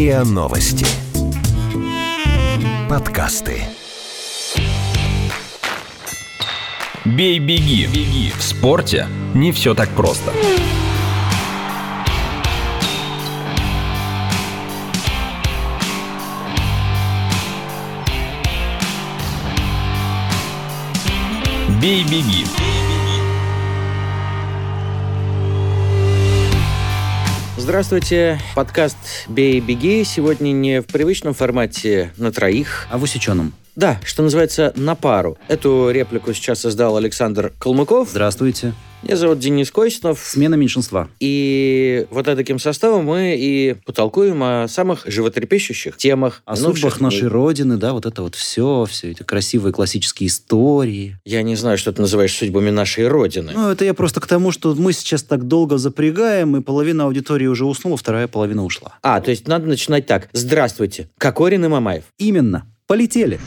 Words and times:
РИА 0.00 0.24
Новости. 0.24 0.86
Подкасты. 2.88 3.64
Бей-беги. 7.04 7.86
Беги. 7.86 8.32
В 8.34 8.42
спорте 8.42 9.06
не 9.34 9.52
все 9.52 9.74
так 9.74 9.90
просто. 9.90 10.32
Бей-беги. 21.78 22.46
Здравствуйте, 27.60 28.40
подкаст 28.54 28.96
«Бей, 29.28 29.60
беги». 29.60 30.02
Сегодня 30.02 30.50
не 30.50 30.80
в 30.80 30.86
привычном 30.86 31.34
формате 31.34 32.10
на 32.16 32.32
троих. 32.32 32.86
А 32.90 32.96
в 32.96 33.02
усеченном. 33.02 33.52
Да, 33.80 33.98
что 34.04 34.22
называется, 34.22 34.74
на 34.76 34.94
пару. 34.94 35.38
Эту 35.48 35.88
реплику 35.90 36.34
сейчас 36.34 36.60
создал 36.60 36.98
Александр 36.98 37.50
Калмыков. 37.58 38.10
Здравствуйте. 38.10 38.74
Меня 39.02 39.16
зовут 39.16 39.38
Денис 39.38 39.70
Костинов. 39.70 40.20
Смена 40.22 40.56
меньшинства. 40.56 41.08
И 41.18 42.06
вот 42.10 42.26
таким 42.26 42.58
составом 42.58 43.06
мы 43.06 43.36
и 43.38 43.74
потолкуем 43.86 44.42
о 44.42 44.68
самых 44.68 45.04
животрепещущих 45.06 45.96
темах. 45.96 46.42
О 46.44 46.56
минувших 46.56 46.92
судьбах 46.92 47.00
нашей 47.00 47.28
Родины, 47.28 47.78
да, 47.78 47.94
вот 47.94 48.04
это 48.04 48.20
вот 48.20 48.34
все, 48.34 48.84
все 48.84 49.12
эти 49.12 49.22
красивые 49.22 49.72
классические 49.72 50.28
истории. 50.28 51.16
Я 51.24 51.42
не 51.42 51.56
знаю, 51.56 51.78
что 51.78 51.90
ты 51.90 52.02
называешь 52.02 52.34
судьбами 52.34 52.68
нашей 52.68 53.08
Родины. 53.08 53.52
Ну, 53.54 53.70
это 53.70 53.86
я 53.86 53.94
просто 53.94 54.20
к 54.20 54.26
тому, 54.26 54.52
что 54.52 54.74
мы 54.74 54.92
сейчас 54.92 55.22
так 55.22 55.48
долго 55.48 55.78
запрягаем, 55.78 56.54
и 56.54 56.60
половина 56.60 57.04
аудитории 57.04 57.46
уже 57.46 57.64
уснула, 57.64 57.96
вторая 57.96 58.28
половина 58.28 58.62
ушла. 58.62 58.98
А, 59.00 59.22
то 59.22 59.30
есть 59.30 59.48
надо 59.48 59.66
начинать 59.66 60.04
так. 60.04 60.28
Здравствуйте. 60.34 61.08
Кокорин 61.16 61.64
и 61.64 61.68
Мамаев. 61.68 62.04
Именно. 62.18 62.66
Полетели. 62.90 63.38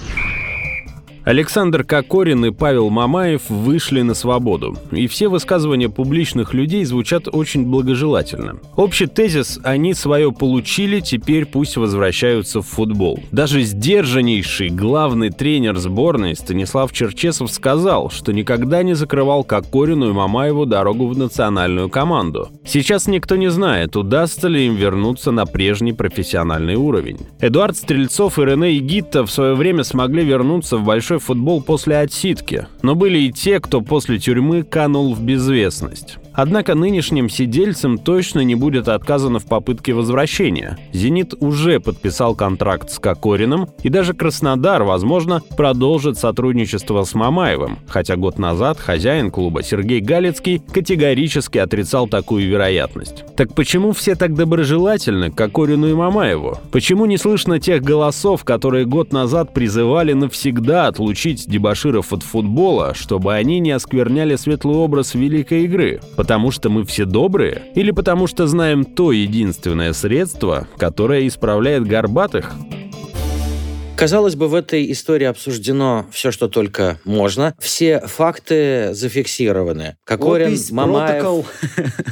Александр 1.26 1.86
Кокорин 1.86 2.44
и 2.44 2.52
Павел 2.52 2.90
Мамаев 2.90 3.50
вышли 3.50 4.02
на 4.02 4.14
свободу, 4.14 4.76
и 4.92 5.08
все 5.08 5.30
высказывания 5.30 5.88
публичных 5.88 6.54
людей 6.54 6.84
звучат 6.84 7.30
очень 7.32 7.66
благожелательно. 7.66 8.58
Общий 8.76 9.06
тезис 9.06 9.58
«они 9.64 9.94
свое 9.94 10.34
получили, 10.34 11.00
теперь 11.00 11.46
пусть 11.46 11.78
возвращаются 11.78 12.62
в 12.62 12.68
футбол». 12.68 13.22
Даже 13.32 13.62
сдержаннейший 13.62 14.68
главный 14.68 15.30
тренер 15.30 15.78
сборной 15.78 16.36
Станислав 16.36 16.92
Черчесов 16.92 17.50
сказал, 17.52 18.10
что 18.10 18.34
никогда 18.34 18.84
не 18.84 18.94
закрывал 18.94 19.46
Кокорину 19.46 20.10
и 20.10 20.14
Мамаеву 20.14 20.66
дорогу 20.66 21.08
в 21.08 21.18
национальную 21.18 21.88
команду. 21.90 22.50
Сейчас 22.66 23.08
никто 23.08 23.38
не 23.38 23.50
знает, 23.50 23.96
удастся 23.96 24.50
ли 24.50 24.68
им 24.68 24.76
вернуться 24.76 25.32
на 25.32 25.46
прежний 25.46 25.94
профессиональный 25.94 26.76
уровень. 26.76 27.20
Эдуард 27.40 27.78
Стрельцов 27.78 28.40
и 28.40 28.42
Рене 28.44 28.78
Игитта 28.78 29.26
в 29.26 29.32
свое 29.32 29.56
время 29.56 29.86
смогли 29.86 30.26
вернуться 30.26 30.76
в 30.76 30.84
большой 30.84 31.13
футбол 31.20 31.62
после 31.62 31.98
отсидки, 31.98 32.68
но 32.82 32.96
были 32.96 33.20
и 33.20 33.32
те, 33.32 33.60
кто 33.60 33.82
после 33.82 34.20
тюрьмы 34.20 34.64
канул 34.64 35.14
в 35.14 35.22
безвестность. 35.22 36.18
Однако 36.34 36.74
нынешним 36.74 37.30
сидельцам 37.30 37.98
точно 37.98 38.42
не 38.42 38.56
будет 38.56 38.88
отказано 38.88 39.40
в 39.40 39.46
попытке 39.46 39.94
возвращения. 39.94 40.78
«Зенит» 40.92 41.36
уже 41.40 41.80
подписал 41.80 42.36
контракт 42.36 42.90
с 42.90 43.00
Кокориным, 43.00 43.70
и 43.84 43.90
даже 43.90 44.14
Краснодар, 44.14 44.84
возможно, 44.84 45.42
продолжит 45.56 46.18
сотрудничество 46.18 47.04
с 47.04 47.14
Мамаевым, 47.14 47.78
хотя 47.88 48.16
год 48.16 48.40
назад 48.40 48.80
хозяин 48.80 49.30
клуба 49.30 49.62
Сергей 49.62 50.00
Галицкий 50.00 50.60
категорически 50.60 51.60
отрицал 51.60 52.08
такую 52.08 52.48
вероятность. 52.48 53.24
Так 53.36 53.54
почему 53.54 53.92
все 53.92 54.16
так 54.16 54.34
доброжелательны 54.34 55.30
к 55.30 55.36
Кокорину 55.36 55.88
и 55.88 55.94
Мамаеву? 55.94 56.58
Почему 56.72 57.06
не 57.06 57.18
слышно 57.18 57.60
тех 57.60 57.84
голосов, 57.84 58.44
которые 58.44 58.86
год 58.86 59.14
назад 59.14 59.54
призывали 59.54 60.14
навсегда 60.14 60.88
отлучить 60.88 61.03
дебаширов 61.12 62.14
от 62.14 62.24
футбола, 62.24 62.94
чтобы 62.94 63.34
они 63.34 63.60
не 63.60 63.72
оскверняли 63.72 64.36
светлый 64.36 64.78
образ 64.78 65.14
великой 65.14 65.64
игры? 65.66 66.00
Потому 66.16 66.52
что 66.52 66.70
мы 66.70 66.86
все 66.86 67.06
добрые? 67.06 67.64
Или 67.76 67.92
потому 67.92 68.28
что 68.28 68.48
знаем 68.48 68.86
то 68.86 69.12
единственное 69.12 69.94
средство, 69.94 70.68
которое 70.78 71.28
исправляет 71.28 71.86
горбатых? 71.86 72.54
Казалось 73.96 74.36
бы, 74.36 74.48
в 74.48 74.56
этой 74.56 74.92
истории 74.92 75.26
обсуждено 75.26 76.08
все, 76.12 76.32
что 76.32 76.50
только 76.50 77.00
можно. 77.06 77.54
Все 77.60 78.02
факты 78.02 78.94
зафиксированы. 78.94 79.96
Кокорин, 80.04 80.48
Опись, 80.48 80.72
Мамаев, 80.72 81.10
протокол. 81.10 81.46